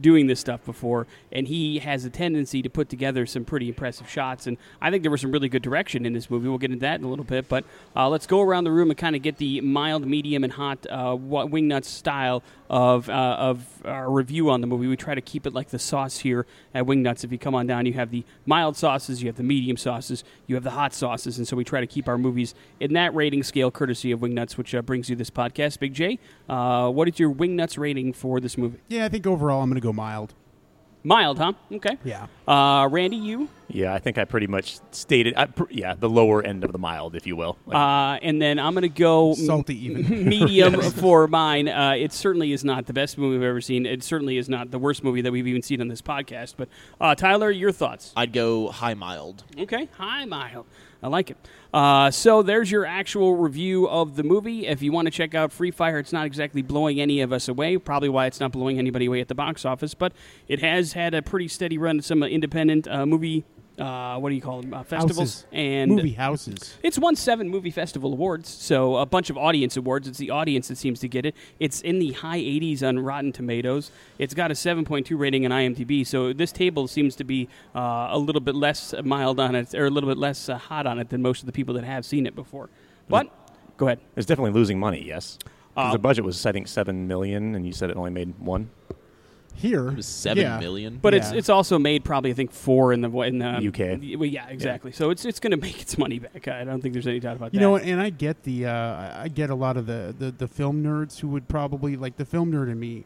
doing 0.00 0.26
this 0.26 0.40
stuff 0.40 0.64
before, 0.64 1.06
and 1.32 1.48
he 1.48 1.78
has 1.78 2.04
a 2.04 2.10
tendency 2.10 2.62
to 2.62 2.68
put 2.70 2.88
together 2.88 3.26
some 3.26 3.44
pretty 3.44 3.68
impressive 3.68 4.08
shots. 4.08 4.46
And 4.46 4.56
I 4.80 4.90
think 4.90 5.02
there 5.02 5.10
was 5.10 5.20
some 5.20 5.32
really 5.32 5.48
good 5.48 5.62
direction 5.62 6.06
in 6.06 6.12
this 6.12 6.30
movie. 6.30 6.48
We'll 6.48 6.58
get 6.58 6.70
into 6.70 6.82
that 6.82 7.00
in 7.00 7.04
a 7.04 7.08
little 7.08 7.24
bit, 7.24 7.48
but 7.48 7.64
uh, 7.96 8.08
let's 8.08 8.26
go 8.26 8.40
around 8.40 8.64
the 8.64 8.72
room 8.72 8.90
and 8.90 8.98
kind 8.98 9.16
of 9.16 9.22
get 9.22 9.36
the 9.38 9.60
mild, 9.60 10.06
medium, 10.06 10.44
and 10.44 10.52
hot 10.52 10.86
uh, 10.90 11.16
Wingnuts 11.16 11.86
style 11.86 12.42
of 12.74 13.08
uh, 13.08 13.12
of 13.12 13.82
our 13.84 14.10
review 14.10 14.50
on 14.50 14.60
the 14.60 14.66
movie. 14.66 14.88
We 14.88 14.96
try 14.96 15.14
to 15.14 15.20
keep 15.20 15.46
it 15.46 15.54
like 15.54 15.68
the 15.68 15.78
sauce 15.78 16.18
here 16.18 16.44
at 16.74 16.86
Wingnuts. 16.86 17.22
If 17.22 17.30
you 17.30 17.38
come 17.38 17.54
on 17.54 17.68
down, 17.68 17.86
you 17.86 17.92
have 17.92 18.10
the 18.10 18.24
mild 18.46 18.76
sauces, 18.76 19.22
you 19.22 19.28
have 19.28 19.36
the 19.36 19.44
medium 19.44 19.76
sauces, 19.76 20.24
you 20.48 20.56
have 20.56 20.64
the 20.64 20.72
hot 20.72 20.92
sauces, 20.92 21.38
and 21.38 21.46
so 21.46 21.56
we 21.56 21.62
try 21.62 21.78
to 21.78 21.86
keep 21.86 22.08
our 22.08 22.18
movies 22.18 22.52
in 22.80 22.92
that 22.94 23.14
rating 23.14 23.44
scale, 23.44 23.70
courtesy 23.70 24.10
of 24.10 24.18
Wingnuts, 24.18 24.56
which 24.56 24.74
uh, 24.74 24.82
brings 24.82 25.08
you 25.08 25.14
this 25.14 25.30
podcast. 25.30 25.78
Big 25.78 25.94
J, 25.94 26.18
uh, 26.48 26.90
what 26.90 27.06
is 27.06 27.20
your 27.20 27.32
Wingnuts 27.32 27.78
rating 27.78 28.12
for 28.12 28.40
this 28.40 28.58
movie? 28.58 28.80
Yeah, 28.88 29.04
I 29.04 29.08
think 29.08 29.24
overall 29.24 29.62
I'm 29.62 29.70
going 29.70 29.80
to 29.80 29.86
go 29.86 29.92
mild. 29.92 30.34
Mild, 31.04 31.38
huh? 31.38 31.52
Okay. 31.70 31.96
Yeah. 32.02 32.26
Uh, 32.46 32.86
Randy, 32.90 33.16
you? 33.16 33.48
Yeah, 33.68 33.94
I 33.94 33.98
think 33.98 34.18
I 34.18 34.24
pretty 34.26 34.46
much 34.46 34.78
stated. 34.90 35.34
I, 35.36 35.46
pr- 35.46 35.64
yeah, 35.70 35.94
the 35.94 36.08
lower 36.10 36.42
end 36.42 36.62
of 36.64 36.72
the 36.72 36.78
mild, 36.78 37.16
if 37.16 37.26
you 37.26 37.34
will. 37.36 37.56
Like, 37.64 37.76
Uh, 37.76 38.18
and 38.22 38.40
then 38.40 38.58
I'm 38.58 38.74
going 38.74 38.82
to 38.82 38.88
go 38.90 39.30
m- 39.30 39.36
Salty 39.36 39.86
even. 39.86 40.28
medium 40.28 40.80
for 40.92 41.26
mine. 41.26 41.68
Uh, 41.68 41.94
it 41.96 42.12
certainly 42.12 42.52
is 42.52 42.62
not 42.64 42.84
the 42.86 42.92
best 42.92 43.16
movie 43.16 43.36
I've 43.36 43.42
ever 43.48 43.60
seen. 43.62 43.86
It 43.86 44.02
certainly 44.04 44.36
is 44.36 44.48
not 44.50 44.70
the 44.70 44.78
worst 44.78 45.02
movie 45.02 45.22
that 45.22 45.32
we've 45.32 45.46
even 45.46 45.62
seen 45.62 45.80
on 45.80 45.88
this 45.88 46.02
podcast. 46.02 46.54
But 46.58 46.68
uh, 47.00 47.14
Tyler, 47.14 47.50
your 47.50 47.72
thoughts? 47.72 48.12
I'd 48.16 48.32
go 48.34 48.68
high 48.68 48.94
mild. 48.94 49.44
Okay, 49.58 49.88
hi, 49.96 50.26
mild. 50.26 50.66
I 51.02 51.08
like 51.08 51.30
it. 51.30 51.36
Uh, 51.74 52.10
so 52.10 52.42
there's 52.42 52.70
your 52.70 52.86
actual 52.86 53.34
review 53.34 53.86
of 53.88 54.16
the 54.16 54.22
movie. 54.22 54.66
If 54.66 54.80
you 54.80 54.90
want 54.90 55.04
to 55.06 55.10
check 55.10 55.34
out 55.34 55.52
Free 55.52 55.70
Fire, 55.70 55.98
it's 55.98 56.12
not 56.14 56.24
exactly 56.24 56.62
blowing 56.62 56.98
any 56.98 57.20
of 57.20 57.30
us 57.30 57.46
away. 57.46 57.76
Probably 57.76 58.08
why 58.08 58.24
it's 58.26 58.40
not 58.40 58.52
blowing 58.52 58.78
anybody 58.78 59.04
away 59.06 59.20
at 59.20 59.28
the 59.28 59.34
box 59.34 59.66
office, 59.66 59.92
but 59.92 60.12
it 60.48 60.60
has 60.60 60.94
had 60.94 61.12
a 61.12 61.20
pretty 61.20 61.48
steady 61.48 61.76
run 61.76 61.98
at 61.98 62.04
some 62.04 62.22
independent 62.34 62.86
uh, 62.88 63.06
movie. 63.06 63.44
Uh, 63.76 64.16
what 64.20 64.28
do 64.28 64.36
you 64.36 64.40
call 64.40 64.60
them? 64.62 64.72
Uh, 64.72 64.84
festivals 64.84 65.18
Houses. 65.42 65.46
and 65.52 65.90
movie 65.90 66.12
houses. 66.12 66.76
it's 66.84 66.96
won 66.96 67.16
seven 67.16 67.48
movie 67.48 67.72
festival 67.72 68.12
awards, 68.12 68.48
so 68.48 68.94
a 68.98 69.04
bunch 69.06 69.30
of 69.30 69.36
audience 69.36 69.76
awards. 69.76 70.06
It's 70.06 70.18
the 70.18 70.30
audience 70.30 70.68
that 70.68 70.78
seems 70.78 71.00
to 71.00 71.08
get 71.08 71.26
it. 71.26 71.34
It's 71.58 71.80
in 71.80 71.98
the 71.98 72.12
high 72.12 72.38
80s 72.38 72.84
on 72.88 73.00
Rotten 73.00 73.32
Tomatoes. 73.32 73.90
It's 74.20 74.32
got 74.32 74.52
a 74.52 74.54
7.2 74.54 75.18
rating 75.18 75.44
on 75.44 75.50
IMDb, 75.50 76.06
so 76.06 76.32
this 76.32 76.52
table 76.52 76.86
seems 76.86 77.16
to 77.16 77.24
be 77.24 77.48
uh, 77.74 78.10
a 78.12 78.18
little 78.18 78.40
bit 78.40 78.54
less 78.54 78.94
mild 79.02 79.40
on 79.40 79.56
it, 79.56 79.74
or 79.74 79.86
a 79.86 79.90
little 79.90 80.08
bit 80.08 80.18
less 80.18 80.48
uh, 80.48 80.56
hot 80.56 80.86
on 80.86 81.00
it 81.00 81.08
than 81.08 81.20
most 81.20 81.40
of 81.42 81.46
the 81.46 81.52
people 81.52 81.74
that 81.74 81.82
have 81.82 82.04
seen 82.06 82.26
it 82.28 82.36
before. 82.36 82.70
But 83.08 83.28
go 83.76 83.86
ahead. 83.88 83.98
it's 84.14 84.26
definitely 84.26 84.52
losing 84.52 84.78
money. 84.78 85.02
Yes. 85.04 85.36
'Cause 85.74 85.88
Uh, 85.88 85.92
the 85.94 85.98
budget 85.98 86.24
was, 86.24 86.46
I 86.46 86.52
think, 86.52 86.68
seven 86.68 87.08
million, 87.08 87.56
and 87.56 87.66
you 87.66 87.72
said 87.72 87.90
it 87.90 87.96
only 87.96 88.12
made 88.12 88.38
one. 88.38 88.70
Here, 89.54 89.88
It 89.88 89.96
was 89.96 90.06
seven 90.06 90.42
yeah. 90.42 90.58
million. 90.58 90.98
But 91.00 91.14
it's 91.14 91.30
Yeah. 91.32 91.38
it's 91.38 91.48
also 91.48 91.78
made 91.78 92.04
probably 92.04 92.30
I 92.30 92.34
think 92.34 92.50
four 92.52 92.92
in 92.92 93.00
the 93.00 93.10
in 93.20 93.38
the 93.38 93.68
UK. 93.68 94.18
Well, 94.18 94.28
yeah, 94.28 94.48
exactly. 94.48 94.92
So 94.92 95.10
it's 95.10 95.24
it's 95.24 95.40
going 95.40 95.52
to 95.52 95.56
make 95.56 95.80
its 95.80 95.96
money 95.96 96.18
back. 96.18 96.48
I 96.48 96.64
don't 96.64 96.80
think 96.80 96.92
there's 96.94 97.06
any 97.06 97.20
doubt 97.20 97.36
about 97.36 97.52
that. 97.52 97.54
You 97.54 97.60
know, 97.60 97.70
what, 97.72 97.82
and 97.82 98.00
I 98.00 98.10
get 98.10 98.42
the 98.42 98.66
uh, 98.66 99.22
I 99.22 99.28
get 99.28 99.50
a 99.50 99.54
lot 99.54 99.76
of 99.76 99.86
the, 99.86 100.14
the 100.18 100.30
the 100.30 100.48
film 100.48 100.82
nerds 100.82 101.20
who 101.20 101.28
would 101.28 101.48
probably 101.48 101.96
like 101.96 102.16
the 102.16 102.24
film 102.24 102.52
nerd 102.52 102.70
in 102.70 102.78
me. 102.78 103.04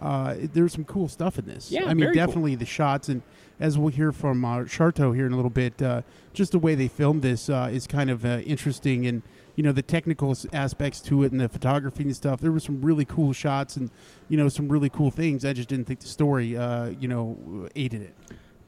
Uh, 0.00 0.34
there's 0.54 0.72
some 0.72 0.84
cool 0.84 1.08
stuff 1.08 1.38
in 1.38 1.44
this. 1.44 1.70
Yeah, 1.70 1.84
I 1.84 1.88
mean, 1.88 1.98
very 1.98 2.14
cool. 2.14 2.26
definitely 2.26 2.54
the 2.54 2.64
shots 2.64 3.10
and 3.10 3.20
as 3.60 3.76
we'll 3.76 3.88
hear 3.92 4.10
from 4.10 4.42
uh, 4.44 4.60
Sharlto 4.60 5.14
here 5.14 5.26
in 5.26 5.32
a 5.32 5.36
little 5.36 5.50
bit, 5.50 5.80
uh, 5.82 6.00
just 6.32 6.52
the 6.52 6.58
way 6.58 6.74
they 6.74 6.88
filmed 6.88 7.20
this 7.20 7.50
uh, 7.50 7.68
is 7.70 7.86
kind 7.86 8.08
of 8.08 8.24
uh, 8.24 8.38
interesting 8.46 9.06
and 9.06 9.22
you 9.56 9.62
know 9.62 9.72
the 9.72 9.82
technical 9.82 10.36
aspects 10.52 11.00
to 11.02 11.22
it 11.22 11.32
and 11.32 11.40
the 11.40 11.48
photography 11.48 12.04
and 12.04 12.16
stuff. 12.16 12.40
There 12.40 12.52
were 12.52 12.60
some 12.60 12.80
really 12.80 13.04
cool 13.04 13.32
shots 13.32 13.76
and 13.76 13.90
you 14.28 14.36
know 14.36 14.48
some 14.48 14.68
really 14.68 14.88
cool 14.88 15.10
things. 15.10 15.44
I 15.44 15.52
just 15.52 15.68
didn't 15.68 15.86
think 15.86 16.00
the 16.00 16.08
story 16.08 16.56
uh, 16.56 16.90
you 16.98 17.08
know 17.08 17.68
aided 17.74 18.02
it. 18.02 18.14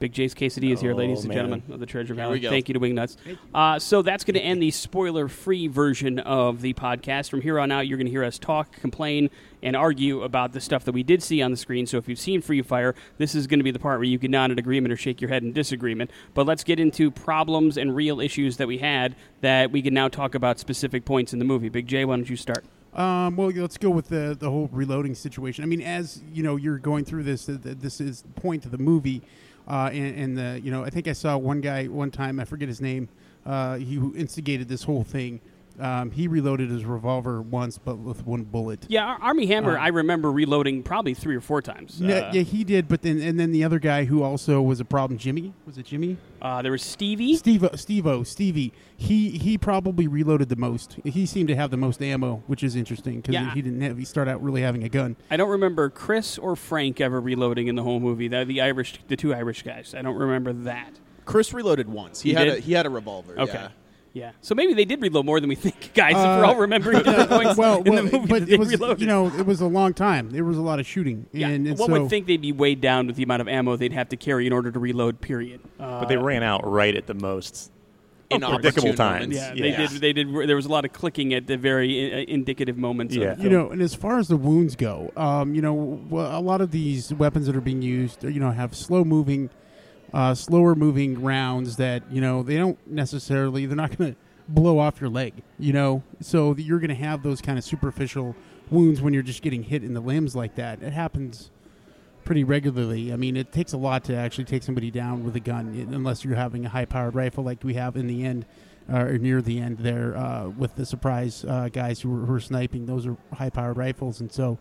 Big 0.03 0.13
J's 0.13 0.35
is 0.37 0.81
here, 0.81 0.91
Oh, 0.91 0.97
ladies 0.97 1.21
and 1.21 1.29
man. 1.29 1.37
gentlemen 1.37 1.63
of 1.71 1.79
the 1.79 1.87
Treasure 1.87 2.13
Valley. 2.13 2.41
Thank 2.41 2.69
you 2.69 2.73
to 2.75 2.81
Wingnuts. 2.81 3.17
Uh, 3.55 3.79
so 3.79 4.03
that's 4.03 4.25
going 4.25 4.35
to 4.35 4.41
end 4.41 4.61
the 4.61 4.73
spoiler-free 4.73 5.69
version 5.69 6.19
of 6.19 6.61
the 6.61 6.75
podcast. 6.75 7.31
From 7.31 7.41
here 7.41 7.61
on 7.61 7.71
out, 7.71 7.87
you're 7.87 7.99
going 7.99 8.09
to 8.09 8.11
hear 8.11 8.25
us 8.25 8.37
talk, 8.37 8.73
complain, 8.81 9.31
and 9.63 9.77
argue 9.77 10.23
about 10.23 10.55
the 10.55 10.61
stuff 10.61 10.85
that 10.87 10.93
we 10.93 11.05
did 11.05 11.23
see 11.23 11.41
on 11.41 11.53
the 11.53 11.57
screen. 11.57 11.87
So 11.87 11.99
if 11.99 12.09
you've 12.09 12.19
seen 12.19 12.43
Free 12.43 12.63
Fire, 12.63 12.97
this 13.19 13.37
is 13.37 13.47
going 13.47 13.61
to 13.61 13.65
be 13.65 13.71
the 13.71 13.79
part 13.79 14.01
where 14.01 14.09
you 14.09 14.19
can 14.19 14.33
nod 14.33 14.51
in 14.51 14.59
agreement 14.59 14.93
or 14.93 14.97
shake 14.97 15.21
your 15.21 15.31
head 15.31 15.45
in 15.45 15.53
disagreement. 15.53 16.11
But 16.35 16.47
let's 16.47 16.65
get 16.65 16.81
into 16.81 17.13
problems 17.13 17.77
and 17.79 17.95
real 17.95 18.19
issues 18.21 18.57
that 18.57 18.67
we 18.67 18.79
had 18.79 19.15
that 19.41 19.71
we 19.71 19.83
can 19.83 19.95
now 19.95 20.09
talk 20.09 20.35
about 20.35 20.59
specific 20.59 21.05
points 21.05 21.33
in 21.33 21.39
the 21.39 21.45
movie. 21.45 21.69
Big 21.69 21.87
J, 21.87 22.05
why 22.07 22.17
don't 22.17 22.29
you 22.29 22.35
start? 22.35 22.65
Um, 22.93 23.37
well, 23.37 23.51
let's 23.55 23.79
go 23.79 23.89
with 23.89 24.09
the 24.09 24.37
the 24.39 24.51
whole 24.51 24.69
reloading 24.73 25.15
situation. 25.15 25.63
I 25.65 25.67
mean, 25.67 25.81
as 25.81 26.21
you 26.31 26.43
know, 26.43 26.57
you're 26.57 26.77
going 26.77 27.05
through 27.07 27.23
this. 27.23 27.47
th- 27.47 27.63
th- 27.63 27.79
This 27.79 28.03
is 28.03 28.21
the 28.21 28.29
point 28.39 28.67
of 28.67 28.71
the 28.71 28.77
movie, 28.77 29.23
uh, 29.69 29.91
and, 29.93 30.17
and 30.17 30.39
the 30.39 30.61
you 30.63 30.71
know, 30.71 30.85
I 30.85 30.91
think 30.91 31.09
I 31.09 31.13
saw 31.13 31.37
one 31.37 31.61
guy 31.61 31.87
one 31.87 32.11
time. 32.11 32.41
I 32.41 32.45
forget 32.45 32.69
his 32.69 32.81
name. 32.81 33.09
Uh, 33.45 33.77
he 33.77 33.97
instigated 34.17 34.69
this 34.69 34.85
whole 34.85 35.05
thing. 35.05 35.41
Um, 35.81 36.11
he 36.11 36.29
reloaded 36.29 36.71
his 36.71 36.85
revolver 36.85 37.41
once, 37.43 37.79
but 37.79 37.97
with 37.99 38.27
one 38.27 38.43
bullet. 38.45 38.85
Yeah, 38.89 39.05
Ar- 39.07 39.19
Armie 39.21 39.47
Hammer, 39.47 39.77
Uh, 39.79 39.83
I 39.83 39.89
remember 39.89 40.31
reloading 40.31 40.83
probably 40.83 41.15
three 41.15 41.35
or 41.37 41.41
four 41.41 41.63
times. 41.63 41.99
Yeah, 42.01 42.17
Uh, 42.17 42.31
yeah, 42.35 42.43
he 42.43 42.65
did. 42.65 42.89
But 42.89 43.03
then, 43.03 43.21
and 43.21 43.39
then 43.41 43.53
the 43.53 43.65
other 43.65 43.79
guy 43.79 44.05
who 44.05 44.23
also 44.23 44.61
was 44.63 44.81
a 44.81 44.85
problem, 44.85 45.19
Jimmy. 45.19 45.53
Was 45.67 45.79
it 45.79 45.87
Jimmy? 45.87 46.17
uh, 46.43 46.61
there 46.63 46.73
was 46.73 46.83
Stevie. 46.83 47.37
Steve, 47.37 47.65
Steve-O, 47.75 48.23
Stevie. 48.25 48.73
He 48.97 49.31
he 49.31 49.57
probably 49.59 50.07
reloaded 50.09 50.49
the 50.49 50.57
most. 50.57 50.97
He 51.05 51.25
seemed 51.27 51.49
to 51.49 51.57
have 51.57 51.71
the 51.71 51.77
most 51.77 52.03
ammo, 52.03 52.43
which 52.47 52.63
is 52.63 52.77
interesting 52.77 53.21
because 53.21 53.35
Yeah. 53.35 53.53
he 53.55 53.63
didn't 53.63 53.81
have. 53.81 53.97
He 53.99 54.05
started 54.05 54.33
out 54.33 54.43
really 54.43 54.63
having 54.63 54.83
a 54.85 54.89
gun. 54.89 55.17
I 55.31 55.37
don't 55.37 55.51
remember 55.51 55.89
Chris 55.91 56.39
or 56.39 56.55
Frank 56.57 57.01
ever 57.01 57.21
reloading 57.21 57.67
in 57.69 57.75
the 57.77 57.83
whole 57.83 58.01
movie. 58.01 58.29
They're 58.29 58.45
the 58.45 58.61
Irish, 58.61 59.01
the 59.09 59.17
two 59.17 59.33
Irish 59.35 59.63
guys. 59.63 59.95
I 59.97 60.03
don't 60.03 60.17
remember 60.17 60.53
that. 60.53 60.99
Chris 61.25 61.53
reloaded 61.55 61.89
once. 61.89 62.21
He, 62.23 62.31
He 62.31 62.35
had 62.35 62.45
did? 62.45 62.59
a 62.59 62.61
he 62.61 62.73
had 62.73 62.87
a 62.87 62.91
revolver. 62.91 63.39
Okay. 63.39 63.53
Yeah. 63.55 63.69
Yeah. 64.15 64.33
So 64.43 64.55
maybe 64.55 64.75
they 64.75 64.85
did 64.85 65.01
reload 65.01 65.25
more 65.25 65.41
than 65.41 65.49
we 65.49 65.55
think, 65.55 65.93
guys. 65.95 66.13
if 66.13 66.17
we're 66.19 66.45
all 66.45 66.57
remembering 66.57 66.99
different 67.03 67.31
points 67.31 67.51
Uh, 67.53 67.55
well, 67.57 67.83
in 67.83 67.93
well, 67.95 68.05
the 68.05 68.13
movie 68.13 68.27
but 68.29 68.41
that 68.41 68.47
they 68.47 68.55
it 68.55 68.59
was 68.61 68.69
reloaded. 68.71 69.01
you 69.01 69.07
know 69.07 69.29
it 69.29 69.47
was 69.47 69.61
a 69.61 69.67
long 69.67 69.95
time. 69.95 70.31
There 70.31 70.45
was 70.45 70.59
a 70.59 70.63
lot 70.63 70.79
of 70.81 70.87
shooting, 70.87 71.27
yeah. 71.33 71.49
and, 71.49 71.67
and 71.67 71.79
one 71.79 71.89
so 71.91 72.01
would 72.01 72.11
think 72.11 72.27
they'd 72.27 72.41
be 72.43 72.53
weighed 72.53 72.81
down 72.81 73.07
with 73.07 73.17
the 73.17 73.23
amount 73.23 73.41
of 73.43 73.49
ammo 73.49 73.77
they'd 73.77 73.93
have 73.95 74.09
to 74.11 74.17
carry 74.17 74.47
in 74.47 74.53
order 74.53 74.71
to 74.71 74.79
reload. 74.79 75.21
Period. 75.21 75.61
Uh, 75.81 76.01
but 76.01 76.09
they 76.09 76.17
ran 76.19 76.43
out 76.43 76.61
right 76.71 76.95
at 76.95 77.07
the 77.07 77.15
most 77.15 77.71
Inopportune 78.31 78.61
predictable 78.63 78.95
times. 78.95 79.35
yeah, 79.35 79.53
Yeah. 79.55 79.63
they 79.63 79.77
did. 79.77 79.91
They 80.01 80.13
did. 80.13 80.49
There 80.49 80.57
was 80.57 80.67
a 80.67 80.71
lot 80.71 80.85
of 80.85 80.93
clicking 80.93 81.35
at 81.35 81.47
the 81.47 81.57
very 81.57 82.13
uh, 82.13 82.25
indicative 82.29 82.77
moments. 82.79 83.15
Yeah. 83.15 83.33
Of 83.33 83.39
the 83.39 83.45
you 83.45 83.51
know, 83.51 83.71
and 83.71 83.81
as 83.83 83.95
far 83.95 84.19
as 84.19 84.29
the 84.29 84.37
wounds 84.39 84.75
go, 84.77 85.11
um, 85.17 85.55
you 85.55 85.61
know, 85.63 86.01
a 86.13 86.41
lot 86.41 86.61
of 86.61 86.71
these 86.71 87.13
weapons 87.15 87.47
that 87.47 87.57
are 87.57 87.61
being 87.61 87.83
used, 87.83 88.25
you 88.25 88.41
know, 88.41 88.51
have 88.51 88.75
slow 88.75 89.05
moving, 89.05 89.51
uh, 90.13 90.35
slower 90.35 90.75
moving 90.75 91.23
rounds 91.23 91.77
that 91.77 92.03
you 92.11 92.21
know 92.21 92.43
they 92.43 92.57
don't 92.57 92.79
necessarily 92.87 93.67
they're 93.67 93.77
not 93.77 93.97
going 93.97 94.13
to 94.13 94.19
blow 94.49 94.79
off 94.79 95.01
your 95.01 95.09
leg, 95.09 95.43
you 95.59 95.73
know, 95.73 96.03
so 96.21 96.55
you're 96.57 96.81
going 96.81 96.89
to 96.89 96.95
have 96.95 97.23
those 97.23 97.41
kind 97.41 97.59
of 97.59 97.65
superficial 97.65 98.35
wounds 98.71 99.01
when 99.01 99.15
you're 99.15 99.23
just 99.23 99.41
getting 99.41 99.63
hit 99.63 99.85
in 99.85 99.95
the 99.95 100.01
limbs 100.01 100.35
like 100.35 100.57
that. 100.57 100.83
It 100.83 100.93
happens 100.93 101.51
pretty 102.25 102.45
regularly. 102.45 103.13
I 103.13 103.17
mean, 103.17 103.37
it 103.37 103.53
takes 103.53 103.73
a 103.73 103.77
lot 103.77 104.05
to 104.05 104.17
actually 104.17 104.45
take 104.45 104.63
somebody 104.63 104.91
down 104.91 105.25
with 105.25 105.37
a 105.37 105.41
gun, 105.41 105.89
unless 105.93 106.25
you're 106.25 106.35
having 106.35 106.67
a 106.67 106.69
high-powered 106.69 107.15
rifle 107.15 107.45
like 107.45 107.63
we 107.63 107.75
have 107.75 107.97
in 107.97 108.09
the 108.09 108.25
end, 108.25 108.45
uh, 108.93 108.99
or 108.99 109.19
near 109.19 109.41
the 109.41 109.61
end 109.61 109.79
there 109.79 110.17
uh, 110.17 110.49
with 110.49 110.75
the 110.75 110.85
surprise 110.85 111.45
uh, 111.45 111.69
guys 111.73 112.01
who 112.01 112.11
were, 112.11 112.27
who 112.27 112.33
were 112.33 112.41
sniping. 112.41 112.87
Those 112.87 113.07
are 113.07 113.17
high-powered 113.33 113.77
rifles, 113.77 114.21
and 114.21 114.31
so. 114.31 114.59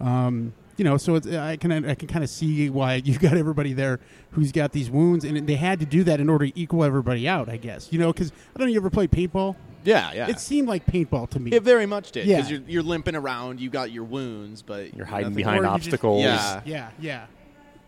Um, 0.00 0.54
you 0.78 0.84
know, 0.84 0.96
so 0.96 1.16
it's, 1.16 1.26
I 1.26 1.56
can 1.56 1.70
I 1.84 1.94
can 1.94 2.08
kind 2.08 2.24
of 2.24 2.30
see 2.30 2.70
why 2.70 2.94
you 2.94 3.18
got 3.18 3.36
everybody 3.36 3.74
there 3.74 4.00
who's 4.30 4.52
got 4.52 4.72
these 4.72 4.90
wounds, 4.90 5.24
and 5.24 5.46
they 5.46 5.56
had 5.56 5.80
to 5.80 5.86
do 5.86 6.02
that 6.04 6.20
in 6.20 6.30
order 6.30 6.46
to 6.46 6.58
equal 6.58 6.82
everybody 6.84 7.28
out, 7.28 7.50
I 7.50 7.58
guess. 7.58 7.92
You 7.92 7.98
know, 7.98 8.12
because 8.12 8.30
I 8.54 8.58
don't 8.58 8.68
know, 8.68 8.72
you 8.72 8.78
ever 8.80 8.88
play 8.88 9.06
paintball? 9.08 9.56
Yeah, 9.84 10.12
yeah. 10.12 10.28
It 10.28 10.40
seemed 10.40 10.68
like 10.68 10.86
paintball 10.86 11.30
to 11.30 11.40
me. 11.40 11.50
it 11.52 11.62
very 11.62 11.86
much 11.86 12.12
did 12.12 12.26
Yeah. 12.26 12.36
because 12.36 12.50
you're, 12.50 12.60
you're 12.66 12.82
limping 12.82 13.14
around. 13.14 13.60
You 13.60 13.70
got 13.70 13.90
your 13.90 14.04
wounds, 14.04 14.62
but 14.62 14.94
You're 14.94 15.06
hiding 15.06 15.30
nothing- 15.30 15.36
behind 15.36 15.60
Or 15.60 15.62
you 15.64 15.68
just- 15.76 15.86
obstacles. 15.88 16.22
Yeah. 16.22 16.60
Yeah, 16.64 16.90
yeah. 17.00 17.26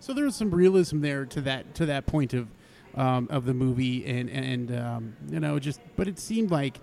So 0.01 0.13
there 0.15 0.25
was 0.25 0.35
some 0.37 0.51
realism 0.51 1.01
there 1.01 1.25
to 1.27 1.41
that 1.43 1.75
to 1.77 1.87
that 1.87 2.07
point 2.07 2.35
of 2.35 2.49
um, 2.97 3.29
of 3.31 3.45
the 3.45 3.55
movie, 3.55 4.05
and 4.07 4.29
and 4.31 4.77
um, 4.77 5.17
you 5.31 5.39
know, 5.41 5.59
just 5.59 5.81
but 5.97 6.09
it 6.09 6.19
seemed 6.19 6.51
like 6.51 6.81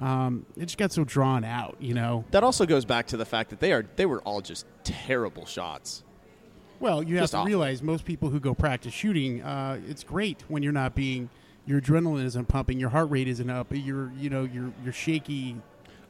um, 0.00 0.46
it 0.56 0.62
just 0.66 0.78
got 0.78 0.92
so 0.92 1.04
drawn 1.04 1.44
out. 1.44 1.76
You 1.80 1.94
know, 1.94 2.24
That 2.30 2.42
also 2.44 2.66
goes 2.66 2.84
back 2.84 3.06
to 3.08 3.16
the 3.16 3.24
fact 3.24 3.50
that 3.50 3.60
they 3.60 3.72
are 3.72 3.84
they 3.96 4.06
were 4.06 4.20
all 4.22 4.40
just 4.40 4.66
terrible 4.84 5.46
shots. 5.46 6.02
well, 6.80 7.02
you 7.02 7.14
have 7.16 7.22
Just 7.24 7.32
to 7.32 7.36
awful. 7.38 7.46
realize 7.46 7.82
most 7.82 8.04
people 8.04 8.30
who 8.30 8.40
go 8.40 8.54
practice 8.54 8.92
shooting, 8.92 9.42
uh, 9.42 9.78
it's 9.88 10.02
great 10.04 10.42
when 10.48 10.62
you're 10.62 10.72
not 10.72 10.94
being 10.94 11.28
your 11.64 11.80
adrenaline 11.80 12.24
isn't 12.24 12.48
pumping, 12.48 12.80
your 12.80 12.88
heart 12.90 13.08
rate 13.10 13.28
isn't 13.28 13.48
up, 13.50 13.68
you're 13.70 14.10
you 14.18 14.28
know 14.30 14.44
you're 14.44 14.72
you're 14.82 14.92
shaky. 14.92 15.56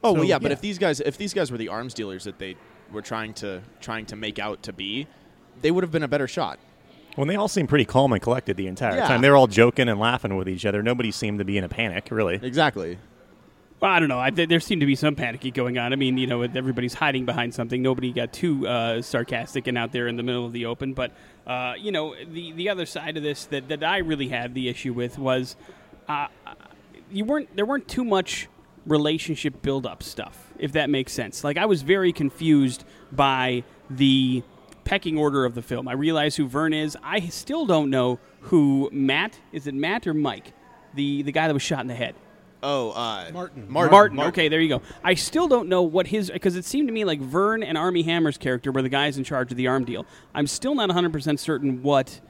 Oh 0.05 0.15
So, 0.15 0.21
well, 0.21 0.25
yeah, 0.29 0.39
but 0.39 0.51
if 0.53 0.61
these 0.61 0.79
guys 0.79 1.01
if 1.01 1.17
these 1.19 1.35
guys 1.35 1.53
were 1.53 1.59
the 1.59 1.69
arms 1.69 1.93
dealers 1.95 2.25
that 2.25 2.39
they 2.39 2.57
were 2.91 3.03
trying 3.03 3.35
to 3.35 3.63
trying 3.81 4.07
to 4.07 4.17
make 4.17 4.39
out 4.39 4.63
to 4.65 4.73
be, 4.73 5.07
they 5.61 5.71
would 5.71 5.85
have 5.85 5.91
been 5.91 6.03
a 6.03 6.09
better 6.09 6.27
shot. 6.27 6.59
When 7.17 7.29
they 7.29 7.37
all 7.37 7.49
seemed 7.49 7.69
pretty 7.69 7.85
calm 7.85 8.13
and 8.15 8.23
collected 8.23 8.57
the 8.57 8.67
entire 8.67 8.97
Yeah. 8.97 9.07
time. 9.09 9.21
They 9.21 9.29
were 9.29 9.37
all 9.37 9.47
joking 9.47 9.91
and 9.91 10.01
laughing 10.01 10.35
with 10.37 10.49
each 10.49 10.65
other. 10.65 10.83
Nobody 10.83 11.11
seemed 11.11 11.41
to 11.41 11.45
be 11.45 11.59
in 11.59 11.65
a 11.65 11.69
panic, 11.69 12.09
really. 12.11 12.41
Exactly. 12.43 12.97
Well, 13.83 13.91
I 13.91 13.99
don't 13.99 14.09
know. 14.09 14.21
I, 14.21 14.31
there 14.31 14.61
seemed 14.61 14.81
to 14.83 14.87
be 14.87 14.95
some 14.95 15.17
panicky 15.17 15.51
going 15.51 15.77
on. 15.77 15.93
I 15.93 15.97
mean, 15.97 16.17
you 16.17 16.29
know, 16.29 16.43
everybody's 16.43 16.95
hiding 16.95 17.25
behind 17.27 17.53
something. 17.53 17.83
Nobody 17.83 18.13
got 18.13 18.33
too 18.33 18.65
uh, 18.65 19.03
sarcastic 19.03 19.67
and 19.67 19.77
out 19.77 19.91
there 19.91 20.07
in 20.07 20.17
the 20.17 20.23
middle 20.23 20.47
of 20.47 20.53
the 20.53 20.67
open. 20.67 20.95
But 20.95 21.11
uh, 21.49 21.75
you 21.77 21.91
know, 21.91 22.15
the 22.25 22.53
the 22.53 22.69
other 22.69 22.87
side 22.87 23.17
of 23.17 23.25
this 23.25 23.47
that, 23.47 23.67
that 23.71 23.83
I 23.83 23.99
really 23.99 24.29
had 24.29 24.55
the 24.55 24.69
issue 24.69 24.93
with 24.93 25.19
was 25.19 25.57
uh, 26.09 26.29
you 27.11 27.25
weren't 27.25 27.57
there 27.57 27.67
weren't 27.67 27.89
too 27.89 28.05
much 28.05 28.47
relationship 28.87 29.63
build 29.63 29.85
up 29.85 30.05
stuff, 30.05 30.53
if 30.61 30.71
that 30.75 30.89
makes 30.89 31.13
sense. 31.13 31.43
Like 31.43 31.57
I 31.57 31.67
was 31.67 31.83
very 31.83 32.13
confused 32.13 32.85
by 33.11 33.65
the 33.91 34.45
pecking 34.85 35.19
order 35.19 35.45
of 35.45 35.57
the 35.57 35.63
film. 35.63 35.89
I 35.89 35.95
realize 35.95 36.37
who 36.37 36.47
Vern 36.47 36.73
is. 36.73 36.97
I 37.03 37.19
still 37.19 37.67
don't 37.67 37.91
know 37.91 38.21
who 38.43 38.91
Matt 38.93 39.41
is. 39.51 39.67
It 39.67 39.75
Matt 39.75 40.07
or 40.07 40.15
Mike, 40.15 40.53
the 40.95 41.23
the 41.23 41.33
guy 41.33 41.49
that 41.49 41.53
was 41.55 41.65
shot 41.65 41.81
in 41.81 41.89
the 41.89 41.97
head. 41.97 42.15
Oh, 42.63 42.91
uh, 42.91 43.31
Martin. 43.33 43.67
Martin. 43.69 44.21
Okay, 44.21 44.49
there 44.49 44.61
you 44.61 44.69
go. 44.69 44.83
I 45.03 45.15
still 45.15 45.49
don't 45.49 45.69
know 45.69 45.83
what 45.83 46.07
his 46.07 46.31
because 46.31 46.55
it 46.57 46.65
seemed 46.65 46.89
to 46.89 46.95
me 46.95 47.05
like 47.05 47.21
Vern 47.21 47.63
and 47.63 47.77
Armie 47.77 48.03
Hammer's 48.03 48.39
character 48.39 48.71
were 48.71 48.83
the 48.83 48.89
guys 48.89 49.19
in 49.19 49.25
charge 49.25 49.51
of 49.51 49.57
the 49.57 49.67
arm 49.67 49.85
deal. 49.85 50.07
I'm 50.35 50.47
still 50.47 50.75
not 50.75 50.89
100 50.89 51.13
percent 51.13 51.41
certain 51.41 51.83
what 51.83 52.21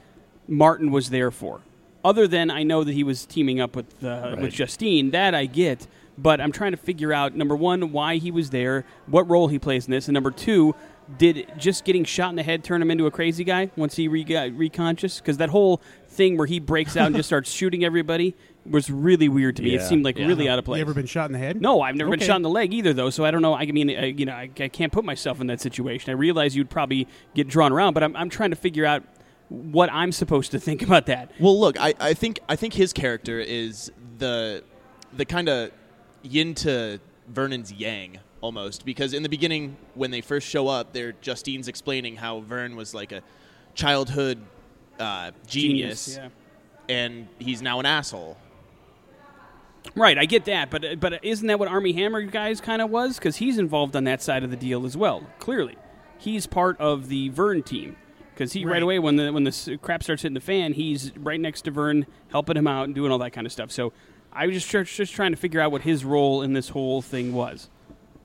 Martin 0.47 0.91
was 0.91 1.11
there 1.11 1.29
for, 1.29 1.61
other 2.03 2.27
than 2.27 2.49
I 2.49 2.63
know 2.63 2.83
that 2.83 2.93
he 2.93 3.03
was 3.03 3.25
teaming 3.25 3.61
up 3.61 3.75
with 3.75 4.03
uh, 4.03 4.35
with 4.39 4.53
Justine. 4.53 5.11
That 5.11 5.35
I 5.35 5.45
get, 5.45 5.85
but 6.17 6.41
I'm 6.41 6.51
trying 6.51 6.71
to 6.71 6.77
figure 6.77 7.13
out 7.13 7.35
number 7.35 7.55
one 7.55 7.91
why 7.91 8.17
he 8.17 8.31
was 8.31 8.49
there, 8.49 8.85
what 9.05 9.29
role 9.29 9.49
he 9.49 9.59
plays 9.59 9.85
in 9.85 9.91
this, 9.91 10.07
and 10.07 10.13
number 10.13 10.31
two. 10.31 10.75
Did 11.17 11.51
just 11.57 11.83
getting 11.83 12.05
shot 12.05 12.29
in 12.29 12.37
the 12.37 12.43
head 12.43 12.63
turn 12.63 12.81
him 12.81 12.89
into 12.89 13.07
a 13.07 13.11
crazy 13.11 13.43
guy 13.43 13.69
once 13.75 13.97
he 13.97 14.07
re- 14.07 14.23
got 14.23 14.51
reconscious? 14.51 15.19
Because 15.19 15.35
that 15.35 15.49
whole 15.49 15.81
thing 16.07 16.37
where 16.37 16.47
he 16.47 16.61
breaks 16.61 16.95
out 16.95 17.07
and 17.07 17.15
just 17.17 17.27
starts 17.29 17.51
shooting 17.51 17.83
everybody 17.83 18.37
was 18.69 18.89
really 18.89 19.27
weird 19.29 19.55
to 19.57 19.63
me. 19.63 19.75
It 19.75 19.81
seemed 19.81 20.05
like 20.05 20.17
Yeah. 20.17 20.27
really 20.27 20.47
out 20.47 20.59
of 20.59 20.65
place. 20.65 20.77
You 20.77 20.83
ever 20.83 20.93
been 20.93 21.05
shot 21.05 21.25
in 21.27 21.33
the 21.33 21.39
head? 21.39 21.61
No, 21.61 21.81
I've 21.81 21.95
never 21.95 22.09
been 22.11 22.19
shot 22.19 22.37
in 22.37 22.41
the 22.43 22.49
leg 22.49 22.73
either, 22.73 22.93
though. 22.93 23.09
So 23.09 23.25
I 23.25 23.31
don't 23.31 23.41
know. 23.41 23.53
I 23.53 23.65
mean, 23.65 23.89
uh, 23.89 24.03
you 24.03 24.25
know, 24.25 24.33
I, 24.33 24.49
I 24.59 24.67
can't 24.69 24.91
put 24.91 25.03
myself 25.03 25.41
in 25.41 25.47
that 25.47 25.59
situation. 25.61 26.11
I 26.11 26.13
realize 26.13 26.55
you'd 26.55 26.69
probably 26.69 27.07
get 27.35 27.47
drawn 27.47 27.71
around, 27.73 27.93
but 27.93 28.03
I'm, 28.03 28.15
I'm 28.15 28.29
trying 28.29 28.51
to 28.51 28.55
figure 28.55 28.85
out 28.85 29.03
what 29.49 29.91
I'm 29.91 30.11
supposed 30.11 30.51
to 30.51 30.59
think 30.59 30.81
about 30.87 31.07
that. 31.07 31.31
Well, 31.39 31.59
look, 31.59 31.79
I, 31.79 31.93
I 31.99 32.13
think 32.13 32.39
I 32.47 32.55
think 32.55 32.73
his 32.73 32.93
character 32.93 33.39
is 33.39 33.91
the 34.17 34.63
the 35.11 35.25
kind 35.25 35.49
of 35.49 35.71
yin 36.23 36.55
to 36.55 36.99
Vernon's 37.27 37.71
yang 37.71 38.19
almost 38.41 38.85
because 38.85 39.13
in 39.13 39.23
the 39.23 39.29
beginning 39.29 39.77
when 39.93 40.11
they 40.11 40.21
first 40.21 40.47
show 40.47 40.67
up, 40.67 40.93
they're 40.93 41.13
Justine's 41.21 41.67
explaining 41.67 42.15
how 42.15 42.39
Vern 42.41 42.75
was 42.75 42.93
like 42.93 43.11
a 43.11 43.21
childhood 43.75 44.39
uh, 44.99 45.31
genius, 45.47 46.17
yeah. 46.17 46.29
and 46.89 47.27
he's 47.39 47.61
now 47.61 47.79
an 47.79 47.85
asshole. 47.85 48.37
Right, 49.95 50.17
I 50.17 50.25
get 50.25 50.45
that, 50.45 50.69
but 50.69 50.83
uh, 50.85 50.95
but 50.95 51.23
isn't 51.23 51.45
that 51.47 51.59
what 51.59 51.67
Armie 51.67 51.93
Hammer 51.93 52.21
guys 52.23 52.61
kind 52.61 52.81
of 52.81 52.89
was? 52.89 53.17
Because 53.17 53.35
he's 53.37 53.57
involved 53.57 53.95
on 53.95 54.05
that 54.05 54.21
side 54.21 54.43
of 54.43 54.49
the 54.49 54.55
deal 54.57 54.85
as 54.85 54.95
well. 54.97 55.23
Clearly, 55.39 55.77
he's 56.17 56.47
part 56.47 56.79
of 56.79 57.09
the 57.09 57.29
Vern 57.29 57.63
team. 57.63 57.95
Because 58.33 58.53
he 58.53 58.65
right. 58.65 58.73
Right. 58.73 58.83
away 58.83 58.99
when 58.99 59.15
the 59.17 59.31
when 59.31 59.43
the 59.43 59.77
crap 59.81 60.01
starts 60.01 60.23
hitting 60.23 60.33
the 60.33 60.39
fan, 60.41 60.73
he's 60.73 61.15
right 61.17 61.39
next 61.39 61.63
to 61.63 61.71
Vern, 61.71 62.07
helping 62.31 62.57
him 62.57 62.65
out 62.65 62.85
and 62.85 62.95
doing 62.95 63.11
all 63.11 63.19
that 63.19 63.31
kind 63.31 63.45
of 63.45 63.53
stuff. 63.53 63.71
So 63.71 63.93
I 64.31 64.47
was 64.47 64.65
just 64.65 64.95
just 64.95 65.13
trying 65.13 65.31
to 65.31 65.37
figure 65.37 65.59
out 65.61 65.71
what 65.71 65.81
his 65.83 66.03
role 66.03 66.41
in 66.41 66.53
this 66.53 66.69
whole 66.69 67.01
thing 67.03 67.33
was. 67.33 67.69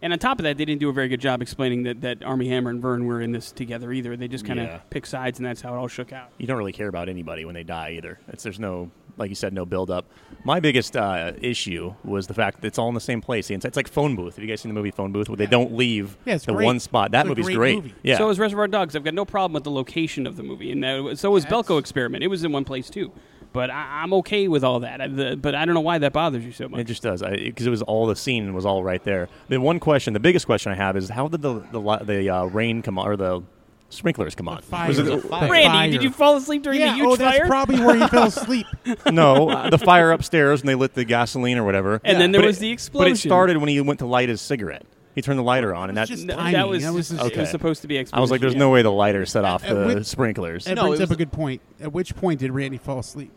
And 0.00 0.12
on 0.12 0.18
top 0.20 0.38
of 0.38 0.44
that, 0.44 0.56
they 0.56 0.64
didn't 0.64 0.80
do 0.80 0.88
a 0.88 0.92
very 0.92 1.08
good 1.08 1.20
job 1.20 1.42
explaining 1.42 1.82
that, 1.82 2.02
that 2.02 2.22
Armie 2.22 2.48
Hammer 2.48 2.70
and 2.70 2.80
Vern 2.80 3.04
were 3.04 3.20
in 3.20 3.32
this 3.32 3.50
together 3.50 3.92
either. 3.92 4.16
They 4.16 4.28
just 4.28 4.44
kind 4.46 4.60
of 4.60 4.66
Yeah. 4.66 4.78
pick 4.90 5.04
sides, 5.06 5.40
and 5.40 5.44
that's 5.46 5.60
how 5.60 5.74
it 5.74 5.76
all 5.76 5.88
shook 5.88 6.12
out. 6.12 6.30
You 6.38 6.46
don't 6.46 6.56
really 6.56 6.72
care 6.72 6.86
about 6.86 7.08
anybody 7.08 7.44
when 7.44 7.54
they 7.56 7.64
die 7.64 7.94
either. 7.96 8.20
It's, 8.28 8.44
there's 8.44 8.60
no, 8.60 8.92
like 9.18 9.28
you 9.28 9.34
said, 9.34 9.52
no 9.52 9.64
build 9.64 9.90
up. 9.90 10.06
My 10.44 10.60
biggest 10.60 10.96
uh, 10.96 11.32
issue 11.40 11.94
was 12.04 12.26
the 12.26 12.34
fact 12.34 12.60
that 12.60 12.66
it's 12.68 12.78
all 12.78 12.88
in 12.88 12.94
the 12.94 13.00
same 13.00 13.20
place. 13.20 13.50
It's, 13.50 13.64
it's 13.64 13.76
like 13.76 13.88
Phone 13.88 14.16
Booth. 14.16 14.36
Have 14.36 14.44
you 14.44 14.48
guys 14.48 14.60
seen 14.60 14.70
the 14.70 14.74
movie 14.74 14.90
Phone 14.90 15.12
Booth 15.12 15.28
where 15.28 15.36
they 15.36 15.46
don't 15.46 15.74
leave 15.74 16.16
Yeah, 16.24 16.36
the 16.38 16.52
great. 16.52 16.64
one 16.64 16.80
spot? 16.80 17.10
That 17.10 17.26
It's 17.26 17.28
movie's 17.28 17.46
great 17.46 17.56
great. 17.56 17.74
movie. 17.76 17.94
Yeah. 18.02 18.18
So 18.18 18.28
is 18.30 18.38
Reservoir 18.38 18.68
Dogs. 18.68 18.94
I've 18.96 19.04
got 19.04 19.14
no 19.14 19.24
problem 19.24 19.52
with 19.54 19.64
the 19.64 19.70
location 19.70 20.26
of 20.26 20.36
the 20.36 20.42
movie, 20.42 20.70
and 20.72 20.84
uh, 20.84 21.14
so 21.16 21.30
was 21.30 21.44
Belko 21.44 21.78
Experiment. 21.78 22.22
It 22.22 22.28
was 22.28 22.44
in 22.44 22.52
one 22.52 22.64
place 22.64 22.88
too, 22.88 23.12
but 23.52 23.70
I, 23.70 24.02
I'm 24.02 24.12
okay 24.14 24.46
with 24.48 24.62
all 24.64 24.80
that. 24.80 25.00
I, 25.00 25.08
the, 25.08 25.36
but 25.36 25.54
I 25.54 25.64
don't 25.64 25.74
know 25.74 25.80
why 25.80 25.98
that 25.98 26.12
bothers 26.12 26.44
you 26.44 26.52
so 26.52 26.68
much. 26.68 26.80
It 26.80 26.84
just 26.84 27.02
does 27.02 27.22
because 27.22 27.66
it 27.66 27.70
was 27.70 27.82
all 27.82 28.06
the 28.06 28.16
scene 28.16 28.54
was 28.54 28.64
all 28.64 28.82
right 28.84 29.02
there. 29.02 29.28
The 29.48 29.58
one 29.58 29.80
question, 29.80 30.12
the 30.12 30.20
biggest 30.20 30.46
question 30.46 30.70
I 30.72 30.76
have 30.76 30.96
is 30.96 31.08
how 31.08 31.28
did 31.28 31.42
the 31.42 31.60
the, 31.72 31.96
the 32.04 32.30
uh, 32.30 32.44
rain 32.44 32.82
come 32.82 32.98
on 32.98 33.08
or 33.08 33.16
the 33.16 33.42
sprinklers 33.90 34.34
come 34.34 34.48
on? 34.48 34.60
fire. 34.62 34.88
Was 34.88 34.98
it 34.98 35.04
The 35.04 35.16
the- 35.16 35.22
fire. 35.28 35.50
Randy, 35.50 35.92
did 35.96 36.02
you 36.02 36.10
fall 36.10 36.36
asleep 36.36 36.62
during 36.62 36.80
Yeah, 36.80 36.88
the 36.90 36.94
huge 36.96 37.06
oh, 37.06 37.16
that's 37.16 37.38
fire? 37.38 37.46
probably 37.46 37.80
where 37.80 37.96
he 37.96 38.06
fell 38.08 38.24
asleep. 38.26 38.66
no, 39.10 39.48
uh, 39.50 39.70
the 39.70 39.78
fire 39.78 40.12
upstairs 40.12 40.60
and 40.60 40.68
they 40.68 40.74
lit 40.74 40.94
the 40.94 41.04
gasoline 41.04 41.58
or 41.58 41.64
whatever. 41.64 42.00
And 42.04 42.20
then 42.20 42.32
there 42.32 42.40
But 42.42 42.46
was 42.48 42.56
it- 42.58 42.60
the 42.60 42.68
But 42.70 42.72
explosion. 42.74 43.12
it 43.12 43.16
started 43.18 43.56
when 43.58 43.68
he 43.68 43.80
went 43.80 43.98
to 44.00 44.06
light 44.06 44.28
his 44.28 44.40
cigarette. 44.40 44.84
He 45.14 45.22
turned 45.22 45.38
the 45.38 45.42
lighter 45.42 45.74
on, 45.74 45.88
and 45.88 45.96
that 45.98 46.06
just 46.06 46.26
No, 46.26 46.36
timing. 46.36 46.52
that 46.52 46.68
was, 46.68 46.82
That 46.84 46.92
was 46.92 47.08
just- 47.08 47.20
his- 47.22 47.30
it 47.32 47.36
was 47.38 47.50
supposed 47.50 47.82
to 47.82 47.88
be. 47.88 47.98
I 47.98 48.20
was 48.20 48.30
like, 48.30 48.40
"There's 48.40 48.52
explosion, 48.52 48.58
no 48.60 48.70
way 48.70 48.82
the 48.82 48.92
lighter 48.92 49.26
set 49.26 49.44
off 49.44 49.64
At- 49.64 49.70
at 49.70 49.74
the 49.88 49.94
which- 49.96 50.06
sprinklers." 50.06 50.66
That 50.66 50.76
No, 50.76 50.82
brings 50.86 51.00
it 51.00 51.04
up 51.04 51.10
a 51.10 51.16
good 51.16 51.32
point. 51.32 51.60
At 51.80 51.92
which 51.92 52.14
point 52.14 52.38
did 52.38 52.52
Randy 52.52 52.76
fall 52.78 53.00
asleep? 53.00 53.32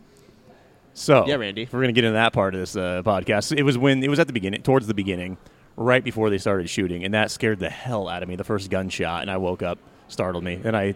So 0.94 1.26
Yeah, 1.26 1.36
Randy. 1.36 1.64
if 1.64 1.74
we're 1.74 1.82
gonna 1.82 1.94
get 1.94 2.04
into 2.04 2.14
that 2.16 2.34
part 2.34 2.54
of 2.54 2.60
this 2.60 2.76
uh, 2.76 3.02
podcast. 3.04 3.58
It 3.58 3.64
was 3.64 3.78
when 3.78 4.04
it 4.04 4.10
was 4.10 4.20
at 4.20 4.28
the 4.28 4.34
beginning, 4.34 4.62
towards 4.62 4.88
the 4.88 4.94
beginning, 4.94 5.38
right 5.78 6.04
before 6.04 6.30
they 6.30 6.38
started 6.38 6.70
shooting, 6.70 7.04
and 7.04 7.14
that 7.14 7.32
scared 7.32 7.60
the 7.60 7.70
hell 7.70 8.10
out 8.10 8.22
of 8.22 8.30
me. 8.30 8.36
The 8.36 8.44
first 8.44 8.70
gunshot, 8.70 9.22
and 9.22 9.32
I 9.32 9.38
woke 9.38 9.64
up, 9.64 9.80
startled 10.12 10.44
me, 10.44 10.60
and 10.64 10.76
I 10.76 10.96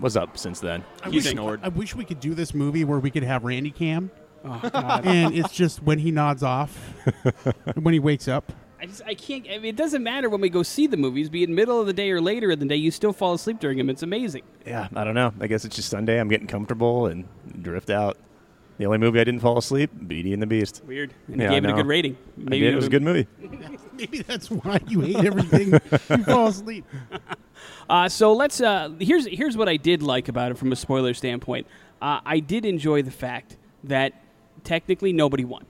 was 0.00 0.16
up 0.16 0.38
since 0.38 0.60
then. 0.60 0.84
I 1.02 1.10
He 1.10 1.16
wish, 1.16 1.30
snored. 1.30 1.60
I 1.62 1.68
wish 1.68 1.94
we 1.94 2.04
could 2.04 2.20
do 2.20 2.34
this 2.34 2.54
movie 2.54 2.84
where 2.84 2.98
we 2.98 3.10
could 3.10 3.22
have 3.24 3.44
Randy 3.44 3.70
Cam, 3.70 4.10
Oh, 4.44 4.60
God. 4.72 5.04
and 5.06 5.34
it's 5.34 5.52
just 5.52 5.82
when 5.82 5.98
he 5.98 6.10
nods 6.10 6.42
off, 6.42 6.94
and 7.66 7.84
when 7.84 7.92
he 7.94 8.00
wakes 8.00 8.28
up. 8.28 8.52
I 8.80 8.86
just 8.86 9.02
I 9.04 9.14
can't. 9.14 9.44
I 9.50 9.56
mean, 9.58 9.64
it 9.64 9.74
doesn't 9.76 10.04
matter 10.04 10.28
when 10.28 10.40
we 10.40 10.48
go 10.48 10.62
see 10.62 10.86
the 10.86 10.96
movies. 10.96 11.28
Be 11.28 11.42
it 11.42 11.48
middle 11.48 11.80
of 11.80 11.88
the 11.88 11.92
day 11.92 12.12
or 12.12 12.20
later 12.20 12.52
in 12.52 12.60
the 12.60 12.64
day, 12.66 12.76
you 12.76 12.92
still 12.92 13.12
fall 13.12 13.34
asleep 13.34 13.58
during 13.58 13.76
them. 13.76 13.90
It's 13.90 14.04
amazing. 14.04 14.42
Yeah, 14.64 14.86
I 14.94 15.02
don't 15.02 15.14
know. 15.14 15.32
I 15.40 15.48
guess 15.48 15.64
it's 15.64 15.74
just 15.74 15.88
Sunday. 15.90 16.20
I'm 16.20 16.28
getting 16.28 16.46
comfortable 16.46 17.06
and 17.06 17.26
drift 17.60 17.90
out. 17.90 18.16
The 18.76 18.86
only 18.86 18.98
movie 18.98 19.18
I 19.18 19.24
didn't 19.24 19.40
fall 19.40 19.58
asleep, 19.58 19.90
Beauty 20.06 20.32
and 20.32 20.40
the 20.40 20.46
Beast. 20.46 20.82
Weird. 20.86 21.12
And 21.26 21.40
Yeah, 21.40 21.46
you 21.46 21.50
gave 21.56 21.64
it 21.64 21.70
a 21.70 21.72
good 21.72 21.82
know. 21.86 21.88
rating. 21.88 22.16
I 22.46 22.50
did. 22.50 22.62
It 22.62 22.76
was 22.76 22.86
a 22.86 22.90
good 22.90 23.02
movie. 23.02 23.26
Maybe 23.94 24.22
that's 24.22 24.48
why 24.48 24.78
you 24.86 25.00
hate 25.00 25.24
everything. 25.24 25.72
you 26.16 26.22
fall 26.24 26.46
asleep. 26.46 26.84
Uh, 27.88 28.08
so 28.08 28.32
let's. 28.32 28.60
Uh, 28.60 28.90
here's 28.98 29.26
here's 29.26 29.56
what 29.56 29.68
I 29.68 29.76
did 29.76 30.02
like 30.02 30.28
about 30.28 30.50
it 30.50 30.58
from 30.58 30.72
a 30.72 30.76
spoiler 30.76 31.14
standpoint. 31.14 31.66
Uh, 32.02 32.20
I 32.24 32.40
did 32.40 32.64
enjoy 32.64 33.02
the 33.02 33.10
fact 33.10 33.56
that 33.84 34.12
technically 34.64 35.12
nobody 35.12 35.44
won 35.44 35.64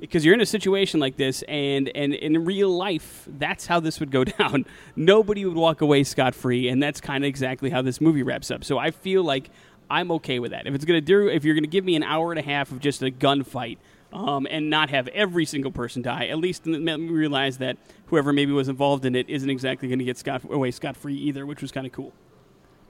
because 0.00 0.24
you're 0.24 0.34
in 0.34 0.40
a 0.40 0.46
situation 0.46 1.00
like 1.00 1.16
this, 1.16 1.42
and 1.42 1.90
and 1.94 2.14
in 2.14 2.44
real 2.44 2.70
life, 2.70 3.28
that's 3.38 3.66
how 3.66 3.80
this 3.80 4.00
would 4.00 4.10
go 4.10 4.24
down. 4.38 4.64
nobody 4.96 5.44
would 5.44 5.56
walk 5.56 5.80
away 5.80 6.04
scot 6.04 6.34
free, 6.34 6.68
and 6.68 6.82
that's 6.82 7.00
kind 7.00 7.24
of 7.24 7.28
exactly 7.28 7.70
how 7.70 7.82
this 7.82 8.00
movie 8.00 8.22
wraps 8.22 8.50
up. 8.50 8.64
So 8.64 8.78
I 8.78 8.90
feel 8.90 9.22
like 9.22 9.50
I'm 9.90 10.10
okay 10.12 10.38
with 10.38 10.52
that. 10.52 10.66
If 10.66 10.74
it's 10.74 10.84
gonna 10.84 11.00
do, 11.00 11.28
if 11.28 11.44
you're 11.44 11.54
gonna 11.54 11.66
give 11.66 11.84
me 11.84 11.94
an 11.96 12.02
hour 12.02 12.32
and 12.32 12.38
a 12.38 12.42
half 12.42 12.72
of 12.72 12.80
just 12.80 13.02
a 13.02 13.10
gunfight. 13.10 13.78
Um, 14.14 14.46
and 14.48 14.70
not 14.70 14.90
have 14.90 15.08
every 15.08 15.44
single 15.44 15.72
person 15.72 16.00
die. 16.00 16.26
At 16.26 16.38
least 16.38 16.66
realize 16.66 17.58
that 17.58 17.78
whoever 18.06 18.32
maybe 18.32 18.52
was 18.52 18.68
involved 18.68 19.04
in 19.04 19.16
it 19.16 19.28
isn't 19.28 19.50
exactly 19.50 19.88
going 19.88 19.98
to 19.98 20.04
get 20.04 20.16
scot 20.16 20.44
away 20.44 20.70
scot 20.70 20.96
free 20.96 21.16
either, 21.16 21.44
which 21.44 21.60
was 21.60 21.72
kind 21.72 21.84
of 21.84 21.92
cool. 21.92 22.12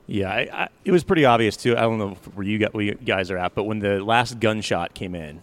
Yeah, 0.06 0.28
I, 0.28 0.48
I, 0.52 0.68
it 0.84 0.90
was 0.92 1.02
pretty 1.02 1.24
obvious 1.24 1.56
too. 1.56 1.78
I 1.78 1.80
don't 1.80 1.96
know 1.96 2.10
where 2.34 2.46
you 2.46 2.58
guys 2.96 3.30
are 3.30 3.38
at, 3.38 3.54
but 3.54 3.64
when 3.64 3.78
the 3.78 4.04
last 4.04 4.38
gunshot 4.38 4.92
came 4.92 5.14
in, 5.14 5.40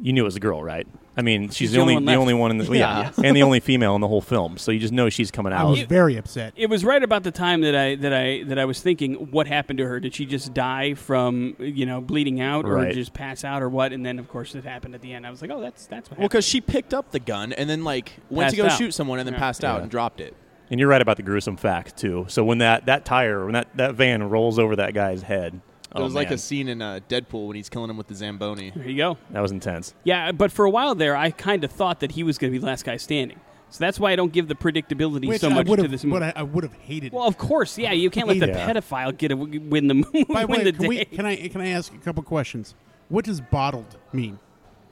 you 0.00 0.12
knew 0.12 0.22
it 0.22 0.26
was 0.26 0.36
a 0.36 0.40
girl, 0.40 0.62
right? 0.62 0.86
I 1.16 1.22
mean, 1.22 1.48
she's, 1.50 1.70
the, 1.72 1.78
only 1.80 1.94
one 1.94 2.04
the 2.04 2.14
only 2.14 2.34
one 2.34 2.50
in 2.50 2.58
the 2.58 2.64
well, 2.68 2.74
yeah, 2.78 3.12
and 3.22 3.36
the 3.36 3.42
only 3.44 3.60
female 3.60 3.94
in 3.94 4.00
the 4.00 4.08
whole 4.08 4.20
film. 4.20 4.58
So 4.58 4.72
you 4.72 4.80
just 4.80 4.92
know 4.92 5.08
she's 5.08 5.30
coming 5.30 5.52
out. 5.52 5.60
I 5.60 5.62
out. 5.62 5.70
was 5.70 5.82
very 5.82 6.16
upset. 6.16 6.52
It 6.56 6.68
was 6.68 6.84
right 6.84 7.02
about 7.02 7.22
the 7.22 7.30
time 7.30 7.60
that 7.60 7.76
I 7.76 7.94
that 7.96 8.12
I 8.12 8.42
that 8.44 8.58
I 8.58 8.64
was 8.64 8.80
thinking, 8.80 9.14
what 9.30 9.46
happened 9.46 9.78
to 9.78 9.86
her? 9.86 10.00
Did 10.00 10.14
she 10.14 10.26
just 10.26 10.52
die 10.54 10.94
from 10.94 11.54
you 11.58 11.86
know 11.86 12.00
bleeding 12.00 12.40
out, 12.40 12.64
or 12.64 12.74
Right. 12.74 12.92
just 12.94 13.12
pass 13.14 13.44
out, 13.44 13.62
or 13.62 13.68
what? 13.68 13.92
And 13.92 14.04
then 14.04 14.18
of 14.18 14.28
course 14.28 14.54
it 14.54 14.64
happened 14.64 14.94
at 14.94 15.02
the 15.02 15.12
end. 15.12 15.24
I 15.26 15.30
was 15.30 15.40
like, 15.40 15.50
oh, 15.52 15.60
that's 15.60 15.86
that's 15.86 16.10
what 16.10 16.18
Well, 16.18 16.28
because 16.28 16.44
she 16.44 16.60
picked 16.60 16.92
up 16.92 17.12
the 17.12 17.20
gun 17.20 17.52
and 17.52 17.70
then 17.70 17.84
like 17.84 18.12
went 18.28 18.50
to 18.50 18.56
go 18.56 18.66
out. 18.66 18.72
shoot 18.78 18.92
someone 18.92 19.18
and 19.20 19.26
then 19.26 19.34
Yeah. 19.34 19.40
passed 19.40 19.64
out 19.64 19.76
Yeah. 19.76 19.82
and 19.82 19.90
dropped 19.90 20.20
it. 20.20 20.34
And 20.70 20.80
you're 20.80 20.88
right 20.88 21.02
about 21.02 21.18
the 21.18 21.22
gruesome 21.22 21.56
fact 21.58 21.96
too. 21.96 22.24
So 22.28 22.42
when 22.42 22.58
that, 22.58 22.86
that 22.86 23.04
tire, 23.04 23.44
when 23.44 23.52
that, 23.52 23.68
that 23.76 23.94
van 23.94 24.22
rolls 24.30 24.58
over 24.58 24.74
that 24.76 24.94
guy's 24.94 25.22
head, 25.22 25.60
It 25.94 26.00
was 26.02 26.12
oh, 26.12 26.16
like 26.16 26.28
man, 26.28 26.34
a 26.34 26.38
scene 26.38 26.68
in 26.68 26.82
uh, 26.82 27.00
Deadpool 27.08 27.46
when 27.46 27.56
he's 27.56 27.68
killing 27.68 27.88
him 27.88 27.96
with 27.96 28.08
the 28.08 28.14
Zamboni. 28.14 28.72
there 28.74 28.88
you 28.88 28.96
go. 28.96 29.18
that 29.30 29.40
was 29.40 29.52
intense. 29.52 29.94
Yeah, 30.02 30.32
but 30.32 30.50
for 30.50 30.64
a 30.64 30.70
while 30.70 30.94
there, 30.94 31.16
I 31.16 31.30
kind 31.30 31.62
of 31.62 31.70
thought 31.70 32.00
that 32.00 32.12
he 32.12 32.24
was 32.24 32.36
going 32.36 32.52
to 32.52 32.52
be 32.52 32.58
the 32.58 32.66
last 32.66 32.84
guy 32.84 32.96
standing. 32.96 33.38
So 33.70 33.78
that's 33.78 33.98
why 33.98 34.12
I 34.12 34.16
don't 34.16 34.32
give 34.32 34.46
the 34.46 34.54
predictability 34.54 35.26
Which 35.26 35.40
so 35.40 35.50
I 35.50 35.54
much 35.54 35.66
would 35.66 35.76
to 35.76 35.82
have, 35.82 35.90
this 35.90 36.04
movie. 36.04 36.20
but 36.20 36.36
I, 36.36 36.40
I 36.40 36.42
would 36.44 36.62
have 36.64 36.74
hated. 36.74 37.12
well, 37.12 37.26
of 37.26 37.36
course, 37.38 37.76
yeah, 37.76 37.92
you 37.92 38.08
can't 38.08 38.28
let 38.28 38.38
the 38.38 38.46
Yeah. 38.46 38.68
pedophile 38.72 39.16
get 39.16 39.32
a, 39.32 39.36
win 39.36 39.88
the 39.88 39.94
By 40.28 40.42
the 40.42 40.46
win 40.46 40.58
way, 40.58 40.64
the 40.64 40.72
can, 40.72 40.82
day. 40.82 40.88
we, 40.88 41.04
can 41.04 41.26
I 41.26 41.48
can 41.48 41.60
I 41.60 41.68
ask 41.70 41.92
a 41.92 41.98
couple 41.98 42.22
questions? 42.22 42.74
What 43.08 43.24
does 43.24 43.40
bottled 43.40 43.96
mean? 44.12 44.38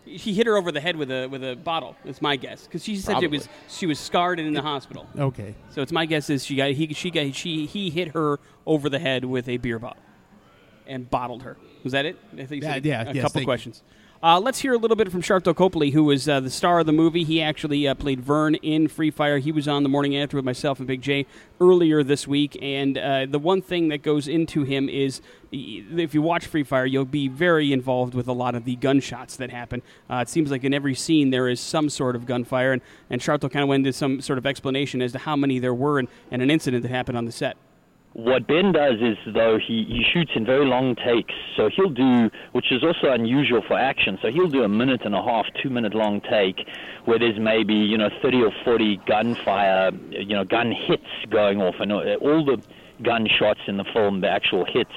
He 0.04 0.34
hit 0.34 0.48
her 0.48 0.56
over 0.56 0.72
the 0.72 0.80
head 0.80 0.96
with 0.96 1.12
a 1.12 1.28
with 1.28 1.44
a 1.44 1.54
bottle. 1.54 1.94
That's 2.04 2.20
my 2.20 2.34
guess 2.34 2.64
because 2.64 2.82
she 2.82 2.96
said 2.96 3.22
it 3.22 3.30
was 3.30 3.48
she 3.68 3.86
was 3.86 4.00
scarred 4.00 4.40
and 4.40 4.48
in 4.48 4.54
the 4.54 4.62
hospital. 4.62 5.06
Okay, 5.16 5.54
So 5.70 5.80
it's 5.80 5.92
my 5.92 6.04
guess 6.06 6.28
is 6.28 6.44
she 6.44 6.56
got 6.56 6.72
he 6.72 6.92
she 6.92 7.10
got 7.12 7.34
she 7.36 7.66
he 7.66 7.88
hit 7.88 8.08
her 8.08 8.40
over 8.66 8.88
the 8.88 8.98
head 8.98 9.24
with 9.24 9.48
a 9.48 9.58
beer 9.58 9.78
bottle 9.78 10.02
and 10.86 11.10
bottled 11.10 11.42
her. 11.42 11.56
Was 11.84 11.92
that 11.92 12.06
it? 12.06 12.18
I 12.38 12.44
think 12.44 12.62
Yeah, 12.62 12.78
yeah, 12.82 13.10
a 13.10 13.14
yes, 13.14 13.22
couple 13.22 13.44
questions. 13.44 13.82
Uh, 14.24 14.38
let's 14.38 14.60
hear 14.60 14.72
a 14.72 14.78
little 14.78 14.94
bit 14.94 15.10
from 15.10 15.20
Sharlto 15.20 15.52
Copley, 15.52 15.90
who 15.90 16.04
was 16.04 16.28
uh, 16.28 16.38
the 16.38 16.48
star 16.48 16.78
of 16.78 16.86
the 16.86 16.92
movie. 16.92 17.24
He 17.24 17.42
actually 17.42 17.88
uh, 17.88 17.94
played 17.94 18.20
Vern 18.20 18.54
in 18.54 18.86
Free 18.86 19.10
Fire. 19.10 19.38
He 19.38 19.50
was 19.50 19.66
on 19.66 19.82
the 19.82 19.88
morning 19.88 20.16
after 20.16 20.36
with 20.36 20.44
myself 20.44 20.78
and 20.78 20.86
Big 20.86 21.02
J 21.02 21.26
earlier 21.60 22.04
this 22.04 22.28
week. 22.28 22.56
And 22.62 22.96
uh, 22.96 23.26
the 23.26 23.40
one 23.40 23.60
thing 23.62 23.88
that 23.88 24.02
goes 24.02 24.28
into 24.28 24.62
him 24.62 24.88
is 24.88 25.20
if 25.50 26.14
you 26.14 26.22
watch 26.22 26.46
Free 26.46 26.62
Fire, 26.62 26.86
you'll 26.86 27.04
be 27.04 27.26
very 27.26 27.72
involved 27.72 28.14
with 28.14 28.28
a 28.28 28.32
lot 28.32 28.54
of 28.54 28.64
the 28.64 28.76
gunshots 28.76 29.34
that 29.38 29.50
happen. 29.50 29.82
Uh, 30.08 30.18
it 30.18 30.28
seems 30.28 30.52
like 30.52 30.62
in 30.62 30.72
every 30.72 30.94
scene 30.94 31.30
there 31.30 31.48
is 31.48 31.58
some 31.58 31.90
sort 31.90 32.14
of 32.14 32.24
gunfire. 32.24 32.70
And, 32.70 32.82
and 33.10 33.20
Sharlto 33.20 33.50
kind 33.50 33.64
of 33.64 33.68
went 33.68 33.84
into 33.84 33.92
some 33.92 34.20
sort 34.20 34.38
of 34.38 34.46
explanation 34.46 35.02
as 35.02 35.10
to 35.12 35.18
how 35.18 35.34
many 35.34 35.58
there 35.58 35.74
were 35.74 35.98
and, 35.98 36.06
and 36.30 36.40
an 36.42 36.48
incident 36.48 36.84
that 36.84 36.90
happened 36.90 37.18
on 37.18 37.24
the 37.24 37.32
set. 37.32 37.56
What 38.14 38.46
Ben 38.46 38.72
does 38.72 38.96
is, 39.00 39.16
though, 39.32 39.58
he, 39.58 39.84
he 39.88 40.04
shoots 40.12 40.32
in 40.34 40.44
very 40.44 40.66
long 40.66 40.94
takes. 40.96 41.32
So 41.56 41.70
he'll 41.74 41.88
do, 41.88 42.30
which 42.52 42.70
is 42.70 42.82
also 42.84 43.10
unusual 43.10 43.62
for 43.66 43.78
action, 43.78 44.18
so 44.20 44.30
he'll 44.30 44.50
do 44.50 44.64
a 44.64 44.68
minute 44.68 45.02
and 45.04 45.14
a 45.14 45.22
half, 45.22 45.46
two 45.62 45.70
minute 45.70 45.94
long 45.94 46.20
take 46.20 46.68
where 47.06 47.18
there's 47.18 47.38
maybe, 47.38 47.74
you 47.74 47.96
know, 47.96 48.10
30 48.20 48.42
or 48.42 48.52
40 48.64 49.00
gunfire, 49.06 49.90
you 50.10 50.36
know, 50.36 50.44
gun 50.44 50.72
hits 50.72 51.06
going 51.30 51.60
off. 51.62 51.76
And 51.80 51.90
all 51.90 52.44
the 52.44 52.62
gunshots 53.02 53.60
in 53.66 53.78
the 53.78 53.84
film, 53.92 54.20
the 54.20 54.28
actual 54.28 54.64
hits, 54.64 54.92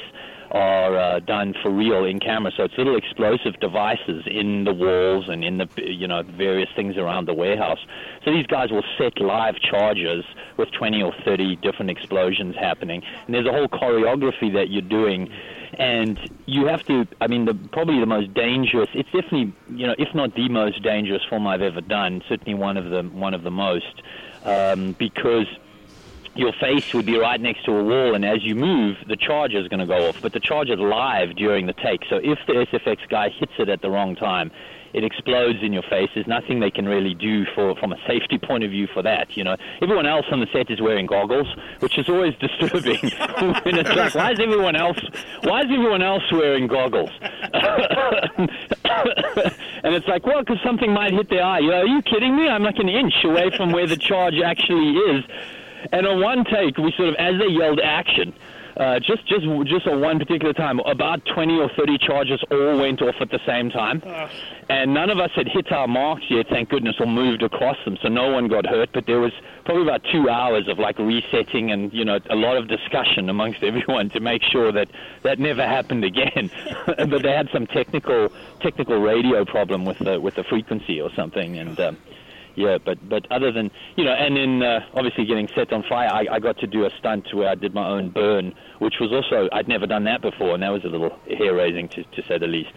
are 0.51 0.97
uh, 0.97 1.19
done 1.19 1.53
for 1.61 1.69
real 1.69 2.05
in 2.05 2.19
camera. 2.19 2.51
So 2.55 2.63
it's 2.63 2.77
little 2.77 2.95
explosive 2.95 3.59
devices 3.59 4.23
in 4.27 4.63
the 4.63 4.73
walls 4.73 5.25
and 5.27 5.43
in 5.43 5.57
the 5.57 5.67
you 5.77 6.07
know 6.07 6.23
various 6.23 6.69
things 6.75 6.97
around 6.97 7.27
the 7.27 7.33
warehouse. 7.33 7.79
So 8.23 8.31
these 8.31 8.47
guys 8.47 8.71
will 8.71 8.83
set 8.97 9.19
live 9.19 9.55
charges 9.59 10.25
with 10.57 10.71
20 10.71 11.01
or 11.03 11.13
30 11.23 11.57
different 11.57 11.91
explosions 11.91 12.55
happening, 12.55 13.03
and 13.25 13.35
there's 13.35 13.47
a 13.47 13.51
whole 13.51 13.67
choreography 13.67 14.53
that 14.53 14.69
you're 14.69 14.81
doing. 14.81 15.29
And 15.77 16.17
you 16.45 16.67
have 16.67 16.83
to, 16.85 17.05
I 17.19 17.27
mean, 17.27 17.43
the, 17.43 17.53
probably 17.53 17.99
the 17.99 18.05
most 18.05 18.33
dangerous. 18.33 18.87
It's 18.93 19.11
definitely, 19.11 19.51
you 19.69 19.85
know, 19.85 19.95
if 19.97 20.13
not 20.15 20.33
the 20.33 20.47
most 20.47 20.81
dangerous 20.83 21.21
film 21.29 21.45
I've 21.47 21.61
ever 21.61 21.81
done. 21.81 22.23
Certainly 22.29 22.53
one 22.53 22.77
of 22.77 22.89
the 22.91 23.03
one 23.03 23.33
of 23.33 23.43
the 23.43 23.51
most, 23.51 24.01
um, 24.45 24.93
because 24.93 25.47
your 26.35 26.53
face 26.59 26.93
would 26.93 27.05
be 27.05 27.17
right 27.17 27.39
next 27.39 27.65
to 27.65 27.71
a 27.71 27.83
wall, 27.83 28.15
and 28.15 28.25
as 28.25 28.43
you 28.43 28.55
move, 28.55 28.97
the 29.07 29.15
charger 29.15 29.59
is 29.59 29.67
going 29.67 29.79
to 29.79 29.85
go 29.85 30.09
off. 30.09 30.21
But 30.21 30.33
the 30.33 30.39
charger 30.39 30.73
is 30.73 30.79
live 30.79 31.35
during 31.35 31.65
the 31.65 31.73
take, 31.73 32.01
so 32.09 32.17
if 32.17 32.39
the 32.47 32.53
SFX 32.71 33.07
guy 33.09 33.29
hits 33.29 33.53
it 33.57 33.69
at 33.69 33.81
the 33.81 33.89
wrong 33.89 34.15
time, 34.15 34.51
it 34.95 35.03
explodes 35.03 35.59
in 35.61 35.73
your 35.73 35.83
face. 35.83 36.09
There's 36.15 36.25
nothing 36.25 36.61
they 36.61 36.71
can 36.71 36.87
really 36.87 37.13
do 37.13 37.43
for 37.53 37.75
from 37.75 37.91
a 37.91 37.97
safety 38.07 38.37
point 38.37 38.63
of 38.63 38.71
view 38.71 38.87
for 38.93 39.03
that. 39.03 39.35
You 39.35 39.43
know, 39.43 39.57
everyone 39.81 40.05
else 40.05 40.25
on 40.31 40.39
the 40.39 40.47
set 40.53 40.71
is 40.71 40.79
wearing 40.79 41.05
goggles, 41.05 41.47
which 41.79 41.97
is 41.97 42.07
always 42.07 42.33
disturbing. 42.39 43.11
why 43.19 44.31
is 44.31 44.39
everyone 44.39 44.77
else? 44.77 44.97
Why 45.43 45.61
is 45.61 45.67
everyone 45.69 46.01
else 46.01 46.23
wearing 46.31 46.67
goggles? 46.67 47.09
and 47.21 48.49
it's 49.93 50.07
like, 50.07 50.25
well, 50.25 50.39
because 50.39 50.59
something 50.63 50.93
might 50.93 51.11
hit 51.11 51.29
their 51.29 51.43
eye. 51.43 51.59
You 51.59 51.71
know, 51.71 51.81
are 51.81 51.87
you 51.87 52.01
kidding 52.01 52.37
me? 52.37 52.47
I'm 52.47 52.63
like 52.63 52.79
an 52.79 52.87
inch 52.87 53.15
away 53.25 53.51
from 53.57 53.73
where 53.73 53.87
the 53.87 53.97
charge 53.97 54.35
actually 54.39 54.91
is. 54.93 55.25
And 55.91 56.07
on 56.07 56.21
one 56.21 56.45
take, 56.45 56.77
we 56.77 56.93
sort 56.97 57.09
of, 57.09 57.15
as 57.15 57.39
they 57.39 57.47
yelled 57.47 57.79
action, 57.79 58.33
uh, 58.77 58.99
just 58.99 59.25
just 59.25 59.45
just 59.65 59.87
on 59.87 60.01
one 60.01 60.19
particular 60.19 60.53
time, 60.53 60.79
about 60.81 61.21
20 61.33 61.59
or 61.59 61.69
30 61.77 61.97
charges 61.97 62.43
all 62.51 62.77
went 62.77 63.01
off 63.01 63.15
at 63.21 63.29
the 63.29 63.39
same 63.45 63.69
time, 63.69 64.03
and 64.69 64.93
none 64.93 65.09
of 65.09 65.17
us 65.17 65.31
had 65.33 65.47
hit 65.47 65.71
our 65.71 65.87
marks 65.87 66.25
yet, 66.29 66.47
thank 66.49 66.69
goodness, 66.69 66.95
or 66.99 67.05
moved 67.05 67.41
across 67.41 67.77
them, 67.85 67.97
so 68.01 68.09
no 68.09 68.29
one 68.31 68.49
got 68.49 68.65
hurt. 68.65 68.89
But 68.93 69.05
there 69.05 69.21
was 69.21 69.31
probably 69.63 69.83
about 69.83 70.03
two 70.11 70.29
hours 70.29 70.67
of 70.67 70.77
like 70.77 70.99
resetting 70.99 71.71
and 71.71 71.93
you 71.93 72.03
know 72.03 72.19
a 72.29 72.35
lot 72.35 72.57
of 72.57 72.67
discussion 72.67 73.29
amongst 73.29 73.63
everyone 73.63 74.09
to 74.09 74.19
make 74.19 74.43
sure 74.43 74.73
that 74.73 74.89
that 75.23 75.39
never 75.39 75.65
happened 75.65 76.03
again. 76.03 76.51
but 76.85 77.21
they 77.21 77.31
had 77.31 77.47
some 77.53 77.67
technical 77.67 78.29
technical 78.59 78.99
radio 78.99 79.45
problem 79.45 79.85
with 79.85 79.99
the 79.99 80.19
with 80.19 80.35
the 80.35 80.43
frequency 80.43 80.99
or 80.99 81.09
something, 81.15 81.57
and. 81.57 81.79
Um, 81.79 81.97
yeah, 82.55 82.77
but 82.83 82.97
but 83.07 83.29
other 83.31 83.51
than 83.51 83.69
you 83.95 84.03
know, 84.03 84.13
and 84.13 84.35
then 84.35 84.63
uh, 84.63 84.79
obviously 84.93 85.25
getting 85.25 85.47
set 85.55 85.71
on 85.73 85.83
fire, 85.83 86.09
I, 86.09 86.35
I 86.35 86.39
got 86.39 86.57
to 86.59 86.67
do 86.67 86.85
a 86.85 86.89
stunt 86.99 87.33
where 87.33 87.49
I 87.49 87.55
did 87.55 87.73
my 87.73 87.87
own 87.87 88.09
burn, 88.09 88.53
which 88.79 88.95
was 88.99 89.11
also 89.11 89.49
I'd 89.51 89.67
never 89.67 89.85
done 89.87 90.05
that 90.05 90.21
before, 90.21 90.53
and 90.53 90.63
that 90.63 90.69
was 90.71 90.83
a 90.83 90.87
little 90.87 91.17
hair 91.37 91.53
raising 91.53 91.89
to 91.89 92.03
to 92.03 92.23
say 92.27 92.37
the 92.37 92.47
least. 92.47 92.71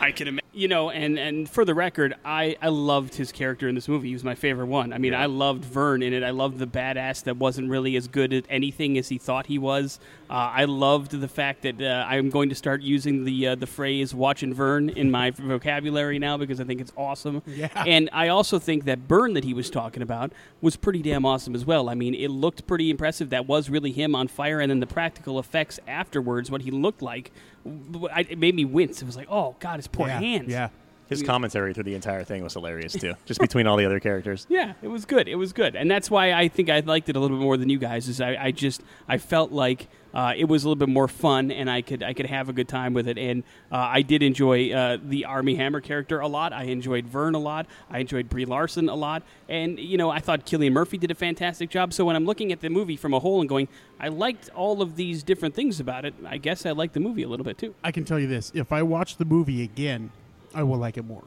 I 0.00 0.12
can 0.12 0.28
imagine. 0.28 0.41
You 0.54 0.68
know, 0.68 0.90
and, 0.90 1.18
and 1.18 1.48
for 1.48 1.64
the 1.64 1.74
record, 1.74 2.14
I, 2.26 2.56
I 2.60 2.68
loved 2.68 3.14
his 3.14 3.32
character 3.32 3.68
in 3.68 3.74
this 3.74 3.88
movie. 3.88 4.08
He 4.08 4.14
was 4.14 4.22
my 4.22 4.34
favorite 4.34 4.66
one. 4.66 4.92
I 4.92 4.98
mean, 4.98 5.14
I 5.14 5.24
loved 5.24 5.64
Vern 5.64 6.02
in 6.02 6.12
it. 6.12 6.22
I 6.22 6.28
loved 6.28 6.58
the 6.58 6.66
badass 6.66 7.24
that 7.24 7.38
wasn't 7.38 7.70
really 7.70 7.96
as 7.96 8.06
good 8.06 8.34
at 8.34 8.44
anything 8.50 8.98
as 8.98 9.08
he 9.08 9.16
thought 9.16 9.46
he 9.46 9.58
was. 9.58 9.98
Uh, 10.28 10.50
I 10.54 10.64
loved 10.64 11.10
the 11.10 11.28
fact 11.28 11.62
that 11.62 11.80
uh, 11.80 12.06
I'm 12.06 12.30
going 12.30 12.48
to 12.48 12.54
start 12.54 12.80
using 12.80 13.24
the 13.24 13.48
uh, 13.48 13.54
the 13.54 13.66
phrase 13.66 14.14
"watching 14.14 14.54
Vern" 14.54 14.88
in 14.88 15.10
my 15.10 15.30
vocabulary 15.36 16.18
now 16.18 16.38
because 16.38 16.58
I 16.60 16.64
think 16.64 16.80
it's 16.80 16.92
awesome. 16.96 17.42
Yeah. 17.46 17.68
And 17.86 18.08
I 18.12 18.28
also 18.28 18.58
think 18.58 18.84
that 18.84 19.06
burn 19.06 19.34
that 19.34 19.44
he 19.44 19.52
was 19.52 19.68
talking 19.68 20.02
about 20.02 20.32
was 20.62 20.76
pretty 20.76 21.02
damn 21.02 21.26
awesome 21.26 21.54
as 21.54 21.66
well. 21.66 21.90
I 21.90 21.94
mean, 21.94 22.14
it 22.14 22.28
looked 22.28 22.66
pretty 22.66 22.90
impressive. 22.90 23.28
That 23.30 23.46
was 23.46 23.68
really 23.68 23.92
him 23.92 24.14
on 24.14 24.28
fire, 24.28 24.60
and 24.60 24.70
then 24.70 24.80
the 24.80 24.86
practical 24.86 25.38
effects 25.38 25.78
afterwards, 25.86 26.50
what 26.50 26.62
he 26.62 26.70
looked 26.70 27.02
like, 27.02 27.30
it 27.64 28.38
made 28.38 28.54
me 28.54 28.64
wince. 28.64 29.02
It 29.02 29.04
was 29.06 29.16
like, 29.16 29.28
oh 29.30 29.56
god, 29.60 29.76
his 29.76 29.86
poor 29.86 30.06
yeah, 30.06 30.20
hands. 30.20 30.48
Yeah, 30.48 30.68
His 31.12 31.22
commentary 31.22 31.74
through 31.74 31.84
the 31.84 31.94
entire 31.94 32.24
thing 32.24 32.42
was 32.42 32.54
hilarious 32.54 32.92
too, 32.92 33.14
just 33.24 33.40
between 33.40 33.66
all 33.66 33.76
the 33.76 33.86
other 33.86 34.00
characters. 34.00 34.46
Yeah, 34.52 34.74
it 34.82 34.88
was 34.88 35.06
good. 35.06 35.28
It 35.28 35.36
was 35.36 35.52
good, 35.52 35.74
and 35.76 35.90
that's 35.90 36.10
why 36.10 36.32
I 36.32 36.48
think 36.48 36.68
I 36.68 36.80
liked 36.80 37.08
it 37.08 37.16
a 37.16 37.20
little 37.20 37.36
bit 37.38 37.42
more 37.42 37.56
than 37.56 37.68
you 37.68 37.78
guys. 37.78 38.08
Is 38.08 38.20
I, 38.20 38.36
I 38.36 38.50
just 38.50 38.82
I 39.08 39.16
felt 39.18 39.50
like 39.50 39.88
uh, 40.14 40.34
it 40.36 40.44
was 40.44 40.64
a 40.64 40.68
little 40.68 40.78
bit 40.78 40.88
more 40.90 41.08
fun, 41.08 41.50
and 41.50 41.70
I 41.70 41.80
could 41.80 42.02
I 42.02 42.12
could 42.12 42.26
have 42.26 42.48
a 42.48 42.52
good 42.52 42.68
time 42.68 42.92
with 42.92 43.08
it. 43.08 43.16
And 43.18 43.44
uh, 43.70 43.76
I 43.76 44.02
did 44.02 44.22
enjoy 44.22 44.72
uh, 44.72 44.98
the 45.02 45.24
Armie 45.24 45.54
Hammer 45.54 45.80
character 45.80 46.20
a 46.20 46.28
lot. 46.28 46.52
I 46.52 46.64
enjoyed 46.64 47.06
Vern 47.06 47.34
a 47.34 47.38
lot. 47.38 47.66
I 47.90 47.98
enjoyed 47.98 48.28
Brie 48.28 48.44
Larson 48.44 48.88
a 48.88 48.94
lot, 48.94 49.22
and 49.48 49.78
you 49.78 49.96
know 49.96 50.10
I 50.10 50.20
thought 50.20 50.44
Cillian 50.44 50.72
Murphy 50.72 50.98
did 50.98 51.10
a 51.10 51.14
fantastic 51.14 51.70
job. 51.70 51.92
So 51.92 52.04
when 52.04 52.16
I'm 52.16 52.26
looking 52.26 52.52
at 52.52 52.60
the 52.60 52.68
movie 52.68 52.96
from 52.96 53.14
a 53.14 53.20
whole 53.20 53.40
and 53.40 53.48
going, 53.48 53.68
I 53.98 54.08
liked 54.08 54.50
all 54.54 54.82
of 54.82 54.96
these 54.96 55.22
different 55.22 55.54
things 55.54 55.80
about 55.80 56.04
it. 56.04 56.14
I 56.26 56.36
guess 56.36 56.66
I 56.66 56.72
liked 56.72 56.94
the 56.94 57.00
movie 57.00 57.22
a 57.22 57.28
little 57.28 57.44
bit 57.44 57.58
too. 57.58 57.74
I 57.82 57.90
can 57.90 58.04
tell 58.04 58.18
you 58.18 58.26
this: 58.26 58.52
if 58.54 58.70
I 58.72 58.82
watch 58.82 59.16
the 59.16 59.24
movie 59.24 59.62
again, 59.62 60.10
I 60.54 60.62
will 60.62 60.78
like 60.78 60.96
it 60.96 61.04
more. 61.04 61.24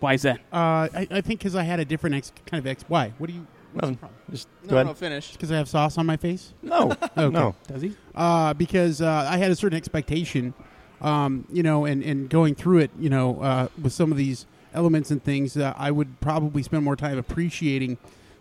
Why 0.00 0.14
is 0.14 0.22
that? 0.22 0.38
Uh, 0.52 0.88
I, 0.92 1.06
I 1.10 1.20
think 1.20 1.40
because 1.40 1.54
I 1.54 1.62
had 1.62 1.78
a 1.80 1.84
different 1.84 2.16
ex, 2.16 2.32
kind 2.46 2.58
of 2.60 2.66
ex. 2.66 2.84
Why? 2.88 3.12
What 3.18 3.28
do 3.28 3.34
you? 3.34 3.46
What's 3.72 3.86
the 3.86 3.92
No, 3.92 3.96
problem? 3.98 4.18
just 4.30 4.48
No, 4.64 4.68
go 4.70 4.76
ahead. 4.76 4.86
no, 4.86 4.94
finish. 4.94 5.32
Because 5.32 5.52
I 5.52 5.56
have 5.56 5.68
sauce 5.68 5.96
on 5.96 6.06
my 6.06 6.16
face. 6.16 6.52
No, 6.62 6.90
Okay. 7.16 7.28
no. 7.30 7.54
Does 7.68 7.82
he? 7.82 7.94
Uh, 8.14 8.52
because 8.54 9.00
uh, 9.00 9.26
I 9.30 9.36
had 9.38 9.50
a 9.50 9.56
certain 9.56 9.76
expectation, 9.76 10.54
um, 11.00 11.46
you 11.52 11.62
know, 11.62 11.84
and, 11.84 12.02
and 12.02 12.28
going 12.28 12.54
through 12.54 12.78
it, 12.78 12.90
you 12.98 13.08
know, 13.08 13.40
uh, 13.40 13.68
with 13.80 13.92
some 13.92 14.10
of 14.12 14.18
these 14.18 14.44
elements 14.74 15.10
and 15.10 15.22
things, 15.22 15.56
uh, 15.56 15.72
I 15.76 15.90
would 15.90 16.20
probably 16.20 16.62
spend 16.62 16.84
more 16.84 16.96
time 16.96 17.16
appreciating 17.16 17.96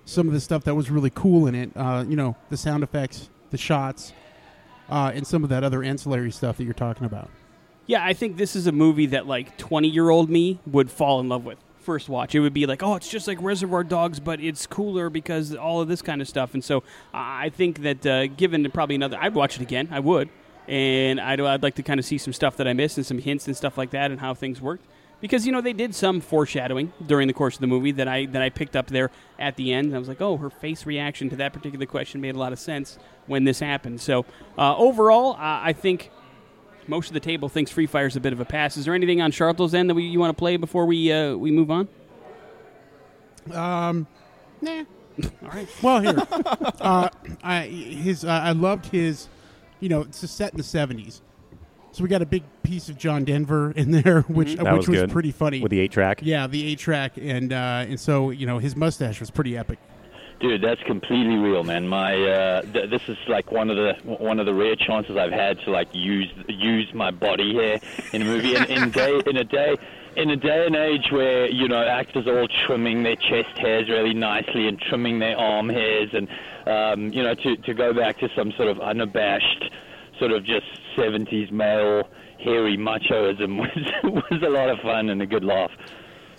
some 0.06 0.28
of 0.28 0.34
the 0.34 0.42
stuff 0.42 0.64
that 0.64 0.76
was 0.76 0.90
really 0.90 1.12
cool 1.12 1.46
in 1.48 1.54
it. 1.56 1.72
Uh, 1.76 2.04
you 2.08 2.16
know, 2.16 2.36
the 2.50 2.58
sound 2.58 2.84
effects, 2.84 3.30
the 3.52 3.58
shots, 3.58 4.12
uh, 4.90 5.12
and 5.14 5.26
some 5.28 5.44
of 5.44 5.50
that 5.52 5.64
other 5.64 5.84
ancillary 5.84 6.32
stuff 6.32 6.58
that 6.58 6.64
you're 6.66 6.74
talking 6.74 7.06
about. 7.06 7.30
Yeah, 7.88 8.04
I 8.04 8.14
think 8.14 8.38
this 8.38 8.56
is 8.56 8.68
a 8.68 8.72
movie 8.72 9.08
that 9.08 9.28
like 9.28 9.58
20 9.58 9.88
year 9.88 10.10
old 10.10 10.30
me 10.30 10.60
would 10.66 10.92
fall 10.92 11.20
in 11.20 11.30
love 11.30 11.46
with. 11.46 11.58
First 11.80 12.10
watch, 12.10 12.36
it 12.36 12.42
would 12.42 12.54
be 12.54 12.68
like, 12.68 12.84
oh, 12.84 12.96
it's 12.96 13.10
just 13.10 13.28
like 13.28 13.42
Reservoir 13.42 13.84
Dogs, 13.84 14.20
but 14.20 14.40
it's 14.40 14.68
cooler 14.68 15.10
because 15.10 15.56
all 15.56 15.82
of 15.82 15.88
this 15.88 16.04
kind 16.04 16.22
of 16.22 16.28
stuff. 16.28 16.54
And 16.54 16.64
so 16.64 16.84
I 17.12 17.50
think 17.50 17.82
that 17.82 18.06
uh, 18.06 18.28
given 18.28 18.70
probably 18.70 18.96
another, 18.96 19.18
I'd 19.20 19.34
watch 19.34 19.56
it 19.56 19.64
again. 19.64 19.88
I 19.90 20.00
would, 20.00 20.30
and 20.68 21.20
I'd, 21.20 21.42
I'd 21.42 21.64
like 21.64 21.76
to 21.76 21.84
kind 21.84 22.00
of 22.00 22.06
see 22.06 22.20
some 22.20 22.34
stuff 22.34 22.56
that 22.58 22.68
I 22.68 22.74
missed 22.74 22.98
and 22.98 23.06
some 23.06 23.18
hints 23.18 23.48
and 23.48 23.58
stuff 23.58 23.80
like 23.80 23.90
that 23.92 24.12
and 24.12 24.20
how 24.20 24.36
things 24.36 24.62
worked. 24.62 24.86
Because 25.22 25.46
you 25.46 25.52
know 25.52 25.62
they 25.62 25.74
did 25.74 25.94
some 25.96 26.22
foreshadowing 26.22 26.94
during 27.06 27.28
the 27.28 27.34
course 27.34 27.56
of 27.56 27.62
the 27.62 27.68
movie 27.68 27.92
that 27.94 28.08
I 28.08 28.26
that 28.28 28.42
I 28.42 28.50
picked 28.50 28.76
up 28.76 28.88
there 28.88 29.10
at 29.40 29.56
the 29.56 29.74
end. 29.74 29.96
I 29.96 30.00
was 30.00 30.08
like, 30.08 30.22
oh, 30.22 30.38
her 30.38 30.50
face 30.50 30.86
reaction 30.86 31.30
to 31.32 31.36
that 31.38 31.52
particular 31.52 31.86
question 31.86 32.22
made 32.22 32.36
a 32.36 32.40
lot 32.40 32.54
of 32.54 32.60
sense 32.60 32.98
when 33.28 33.44
this 33.44 33.60
happened. 33.60 34.02
So 34.02 34.26
uh, 34.58 34.76
overall, 34.78 35.36
I 35.40 35.74
think 35.74 36.12
most 36.88 37.08
of 37.08 37.14
the 37.14 37.20
table 37.20 37.50
thinks 37.50 37.72
Free 37.72 37.86
Fire 37.86 38.08
is 38.08 38.16
a 38.16 38.20
bit 38.20 38.34
of 38.34 38.40
a 38.40 38.46
pass. 38.46 38.78
Is 38.78 38.86
there 38.86 38.94
anything 38.94 39.22
on 39.22 39.32
Sharlto's 39.32 39.74
end 39.74 39.90
that 39.90 39.96
we, 39.96 40.04
you 40.04 40.20
want 40.20 40.36
to 40.36 40.40
play 40.40 40.58
before 40.58 40.86
we 40.86 41.12
uh, 41.12 41.36
we 41.36 41.52
move 41.52 41.72
on? 41.72 41.88
Um, 43.54 44.08
nah. 44.62 44.84
All 45.44 45.50
right. 45.50 45.68
Well, 45.82 46.02
here, 46.02 46.16
uh, 46.82 47.10
I 47.44 47.62
his 47.64 48.24
uh, 48.26 48.30
I 48.30 48.52
loved 48.52 48.88
his, 48.88 49.28
you 49.80 49.90
know, 49.90 50.02
it's 50.02 50.22
a 50.24 50.28
set 50.28 50.52
in 50.52 50.58
the 50.58 50.64
'70s, 50.64 51.22
so 51.92 52.04
we 52.04 52.10
got 52.10 52.22
a 52.22 52.26
big 52.26 52.44
piece 52.64 52.90
of 52.90 52.98
John 52.98 53.26
Denver 53.26 53.72
in 53.72 53.92
there, 53.92 54.22
which 54.24 54.58
uh, 54.58 54.64
which 54.76 54.88
was 54.88 55.02
was, 55.02 55.12
pretty 55.12 55.32
funny 55.32 55.62
with 55.62 55.72
the 55.72 55.80
eight 55.80 55.92
track. 55.92 56.22
Yeah, 56.24 56.48
the 56.48 56.66
eight 56.66 56.80
track, 56.80 57.14
and 57.18 57.52
uh, 57.52 57.86
and 57.88 58.00
so 58.00 58.30
you 58.30 58.46
know 58.46 58.60
his 58.60 58.76
mustache 58.76 59.20
was 59.20 59.30
pretty 59.30 59.58
epic. 59.58 59.80
Dude, 60.42 60.64
that's 60.64 60.82
completely 60.84 61.36
real, 61.36 61.64
man. 61.64 61.88
My 61.88 62.16
uh, 62.16 62.62
th- 62.64 62.90
this 62.90 63.08
is 63.08 63.18
like 63.28 63.52
one 63.52 63.70
of 63.70 63.78
the 63.78 63.94
one 64.04 64.40
of 64.40 64.48
the 64.48 64.54
rare 64.56 64.76
chances 64.76 65.16
I've 65.16 65.32
had 65.32 65.60
to 65.66 65.72
like 65.72 65.88
use 65.94 66.30
use 66.48 66.92
my 66.96 67.12
body 67.12 67.54
hair 67.54 67.80
in 68.12 68.24
a 68.24 68.26
movie. 68.26 68.56
In, 68.56 68.64
in 68.66 68.90
day 68.90 69.22
in 69.28 69.38
a 69.38 69.44
day 69.44 69.78
in 70.18 70.32
a 70.32 70.36
day 70.36 70.66
and 70.66 70.76
age 70.76 71.12
where 71.12 71.48
you 71.48 71.68
know 71.68 71.84
actors 71.84 72.26
are 72.26 72.40
all 72.40 72.48
trimming 72.66 73.04
their 73.04 73.18
chest 73.18 73.56
hairs 73.58 73.88
really 73.88 74.16
nicely 74.16 74.68
and 74.68 74.82
trimming 74.82 75.20
their 75.20 75.38
arm 75.38 75.70
hairs, 75.70 76.10
and 76.14 76.28
um, 76.66 77.14
you 77.14 77.22
know 77.22 77.36
to 77.36 77.56
to 77.58 77.76
go 77.76 77.94
back 77.94 78.18
to 78.18 78.30
some 78.36 78.52
sort 78.54 78.68
of 78.68 78.80
unabashed 78.80 79.72
sort 80.18 80.32
of 80.32 80.44
just 80.44 80.66
70s 80.98 81.52
male 81.52 82.08
hairy 82.40 82.78
machoism 82.78 83.58
was 84.04 84.24
was 84.32 84.42
a 84.42 84.50
lot 84.50 84.70
of 84.72 84.80
fun 84.80 85.10
and 85.10 85.22
a 85.22 85.28
good 85.28 85.44
laugh. 85.44 85.72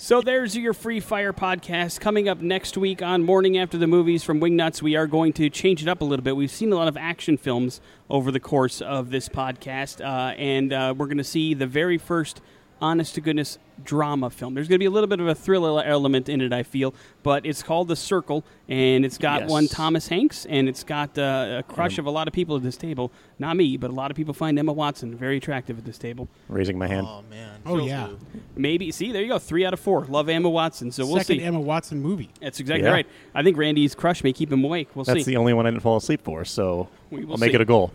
So 0.02 0.20
there's 0.20 0.56
your 0.56 0.72
Free 0.72 0.98
Fire 0.98 1.32
podcast. 1.32 2.00
Coming 2.00 2.28
up 2.28 2.40
next 2.40 2.76
week 2.76 3.02
on 3.02 3.22
Morning 3.22 3.56
After 3.56 3.78
the 3.78 3.86
Movies 3.86 4.24
from 4.24 4.40
Wingnuts, 4.40 4.82
we 4.82 4.96
are 4.96 5.06
going 5.06 5.32
to 5.34 5.48
change 5.48 5.80
it 5.80 5.86
up 5.86 6.00
a 6.00 6.04
little 6.04 6.24
bit. 6.24 6.34
We've 6.34 6.50
seen 6.50 6.72
a 6.72 6.74
lot 6.74 6.88
of 6.88 6.96
action 6.96 7.36
films 7.36 7.80
over 8.10 8.32
the 8.32 8.40
course 8.40 8.80
of 8.80 9.10
this 9.10 9.28
podcast, 9.28 10.04
uh, 10.04 10.34
and 10.34 10.72
uh, 10.72 10.92
we're 10.98 11.06
going 11.06 11.18
to 11.18 11.24
see 11.24 11.54
the 11.54 11.68
very 11.68 11.98
first 11.98 12.40
honest 12.82 13.14
to 13.14 13.20
goodness 13.20 13.58
drama 13.84 14.28
film. 14.30 14.54
There's 14.54 14.68
going 14.68 14.76
to 14.76 14.82
be 14.82 14.86
a 14.86 14.90
little 14.90 15.06
bit 15.08 15.18
of 15.20 15.26
a 15.26 15.34
thriller 15.34 15.82
element 15.82 16.28
in 16.28 16.40
it, 16.40 16.52
I 16.52 16.62
feel, 16.62 16.94
but 17.22 17.46
it's 17.46 17.62
called 17.62 17.88
The 17.88 17.96
Circle, 17.96 18.44
and 18.68 19.04
it's 19.04 19.18
got 19.18 19.42
Yes. 19.42 19.50
one 19.50 19.66
Thomas 19.68 20.08
Hanks, 20.08 20.44
and 20.46 20.68
it's 20.68 20.84
got 20.84 21.16
uh, 21.18 21.60
a 21.60 21.62
crush 21.72 21.98
of 21.98 22.06
a 22.06 22.10
lot 22.10 22.28
of 22.28 22.34
people 22.34 22.54
at 22.56 22.62
this 22.62 22.76
table. 22.76 23.10
Not 23.38 23.56
me, 23.56 23.76
but 23.76 23.90
a 23.90 23.92
lot 23.94 24.10
of 24.10 24.16
people 24.16 24.34
find 24.34 24.58
Emma 24.58 24.72
Watson 24.72 25.16
very 25.16 25.38
attractive 25.38 25.78
at 25.78 25.84
this 25.84 25.96
table. 25.98 26.28
Raising 26.48 26.78
my 26.78 26.86
hand. 26.86 27.06
Oh 27.08 27.22
man. 27.30 27.60
Oh 27.64 27.76
Feels 27.76 27.88
yeah, 27.88 28.06
good. 28.08 28.42
Maybe 28.56 28.92
see 28.92 29.10
there 29.12 29.22
you 29.22 29.28
go, 29.28 29.38
three 29.38 29.64
out 29.64 29.72
of 29.72 29.80
four. 29.80 30.04
Love 30.04 30.28
Emma 30.28 30.50
Watson, 30.50 30.92
so 30.92 31.06
we'll 31.06 31.16
second 31.18 31.38
see. 31.38 31.44
Emma 31.44 31.60
Watson 31.60 32.00
movie. 32.00 32.30
That's 32.40 32.60
exactly 32.60 32.84
Yeah. 32.84 32.92
right. 32.92 33.06
I 33.34 33.42
think 33.42 33.56
Randy's 33.56 33.94
crush 33.94 34.22
may 34.22 34.32
keep 34.32 34.52
him 34.52 34.62
awake. 34.64 34.88
We'll 34.94 35.04
That's 35.04 35.14
see. 35.14 35.20
That's 35.20 35.26
the 35.26 35.36
only 35.38 35.54
one 35.54 35.66
I 35.66 35.70
didn't 35.70 35.82
fall 35.82 35.96
asleep 35.96 36.22
for, 36.22 36.44
so 36.44 36.88
We 37.10 37.24
will 37.24 37.32
I'll 37.34 37.38
make 37.38 37.50
see. 37.50 37.54
it 37.56 37.60
a 37.60 37.64
goal. 37.64 37.92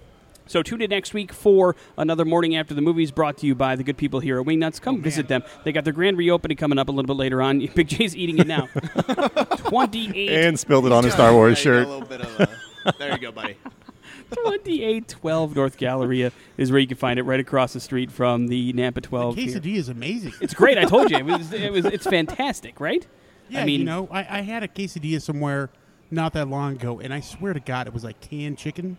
So 0.48 0.64
tune 0.64 0.82
in 0.82 0.90
next 0.90 1.14
week 1.14 1.32
for 1.34 1.76
another 1.98 2.26
morning 2.26 2.56
after 2.56 2.74
the 2.74 2.82
movies 2.82 3.12
brought 3.12 3.38
to 3.38 3.46
you 3.48 3.56
by 3.56 3.76
the 3.76 3.84
good 3.84 3.98
people 3.98 4.20
here 4.20 4.40
at 4.40 4.46
Wingnuts. 4.46 4.80
Oh, 4.82 4.84
Come 4.86 5.02
visit 5.02 5.28
them. 5.28 5.44
They 5.64 5.72
got 5.72 5.84
their 5.84 5.94
grand 5.94 6.18
reopening 6.18 6.58
coming 6.58 6.78
up 6.80 6.88
a 6.88 6.92
little 6.92 7.08
bit 7.08 7.18
later 7.18 7.42
on. 7.42 7.60
Big 7.76 7.88
J's 7.88 8.16
eating 8.16 8.38
it 8.40 8.48
now. 8.48 8.68
Twenty-eight. 9.58 10.30
And 10.30 10.60
spilled 10.60 10.86
it 10.86 10.92
on 10.92 11.04
his 11.04 11.14
Star 11.14 11.34
Wars 11.34 11.58
Yeah, 11.60 11.64
shirt. 11.64 11.88
A 11.88 11.90
little 11.90 12.08
bit 12.08 12.22
of 12.22 12.40
a, 12.40 12.94
there 13.00 13.12
you 13.14 13.20
go, 13.20 13.32
buddy. 13.32 13.56
2812 14.32 15.56
North 15.56 15.78
Galleria 15.78 16.32
is 16.58 16.72
where 16.72 16.80
you 16.80 16.88
can 16.88 16.98
find 16.98 17.18
it, 17.20 17.24
right 17.24 17.40
across 17.40 17.74
the 17.74 17.80
street 17.80 18.12
from 18.12 18.48
the 18.48 18.74
Nampa 18.74 19.02
12. 19.02 19.36
here. 19.36 19.48
Quesadilla 19.60 19.76
is 19.78 19.90
amazing. 19.90 20.34
It's 20.42 20.54
great. 20.54 20.78
I 20.78 20.84
told 20.84 21.10
you. 21.12 21.18
It 21.18 21.26
was, 21.26 21.54
it 21.54 21.72
was, 21.72 21.86
it's 21.86 22.06
fantastic, 22.06 22.80
right? 22.80 23.06
Yeah, 23.50 23.62
I 23.62 23.66
mean, 23.66 23.80
you 23.82 23.86
know, 23.86 24.08
I, 24.12 24.40
I 24.40 24.42
had 24.42 24.64
a 24.64 24.68
quesadilla 24.68 25.22
somewhere 25.22 25.70
not 26.12 26.34
that 26.34 26.48
long 26.50 26.74
ago, 26.74 27.00
and 27.00 27.14
I 27.14 27.22
swear 27.22 27.54
to 27.54 27.60
God, 27.62 27.88
it 27.88 27.94
was 27.94 28.04
like 28.04 28.20
canned 28.20 28.58
chicken. 28.58 28.98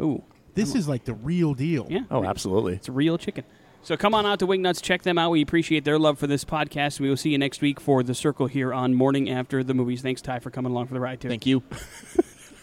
ooh, 0.00 0.22
This 0.54 0.74
is 0.74 0.88
like 0.88 1.04
the 1.04 1.14
real 1.14 1.54
deal. 1.54 1.86
yeah. 1.90 2.00
Oh, 2.10 2.24
absolutely. 2.24 2.74
It's 2.74 2.88
real 2.88 3.18
chicken. 3.18 3.44
So 3.82 3.96
come 3.98 4.14
on 4.14 4.24
out 4.24 4.38
to 4.38 4.46
Wingnuts, 4.46 4.80
check 4.80 5.02
them 5.02 5.18
out. 5.18 5.30
We 5.30 5.42
appreciate 5.42 5.84
their 5.84 5.98
love 5.98 6.18
for 6.18 6.26
this 6.26 6.42
podcast. 6.44 7.00
We 7.00 7.08
will 7.10 7.18
see 7.18 7.30
you 7.30 7.38
next 7.38 7.60
week 7.60 7.80
for 7.80 8.02
the 8.02 8.14
Circle 8.14 8.46
here 8.46 8.72
on 8.72 8.94
Morning 8.94 9.28
After 9.28 9.62
the 9.62 9.74
Movies. 9.74 10.00
Thanks, 10.00 10.22
Ty, 10.22 10.38
for 10.38 10.50
coming 10.50 10.72
along 10.72 10.86
for 10.86 10.94
the 10.94 11.00
ride 11.00 11.20
too. 11.20 11.28
Thank 11.28 11.44
you. 11.46 11.62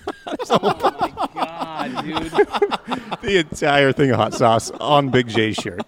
Oh, 0.49 0.97
my 0.99 1.29
God, 1.33 2.03
dude. 2.03 2.31
The 3.21 3.37
entire 3.37 3.91
thing 3.93 4.09
of 4.09 4.17
hot 4.17 4.33
sauce 4.33 4.71
on 4.71 5.09
Big 5.09 5.27
J's 5.27 5.55
shirt. 5.57 5.81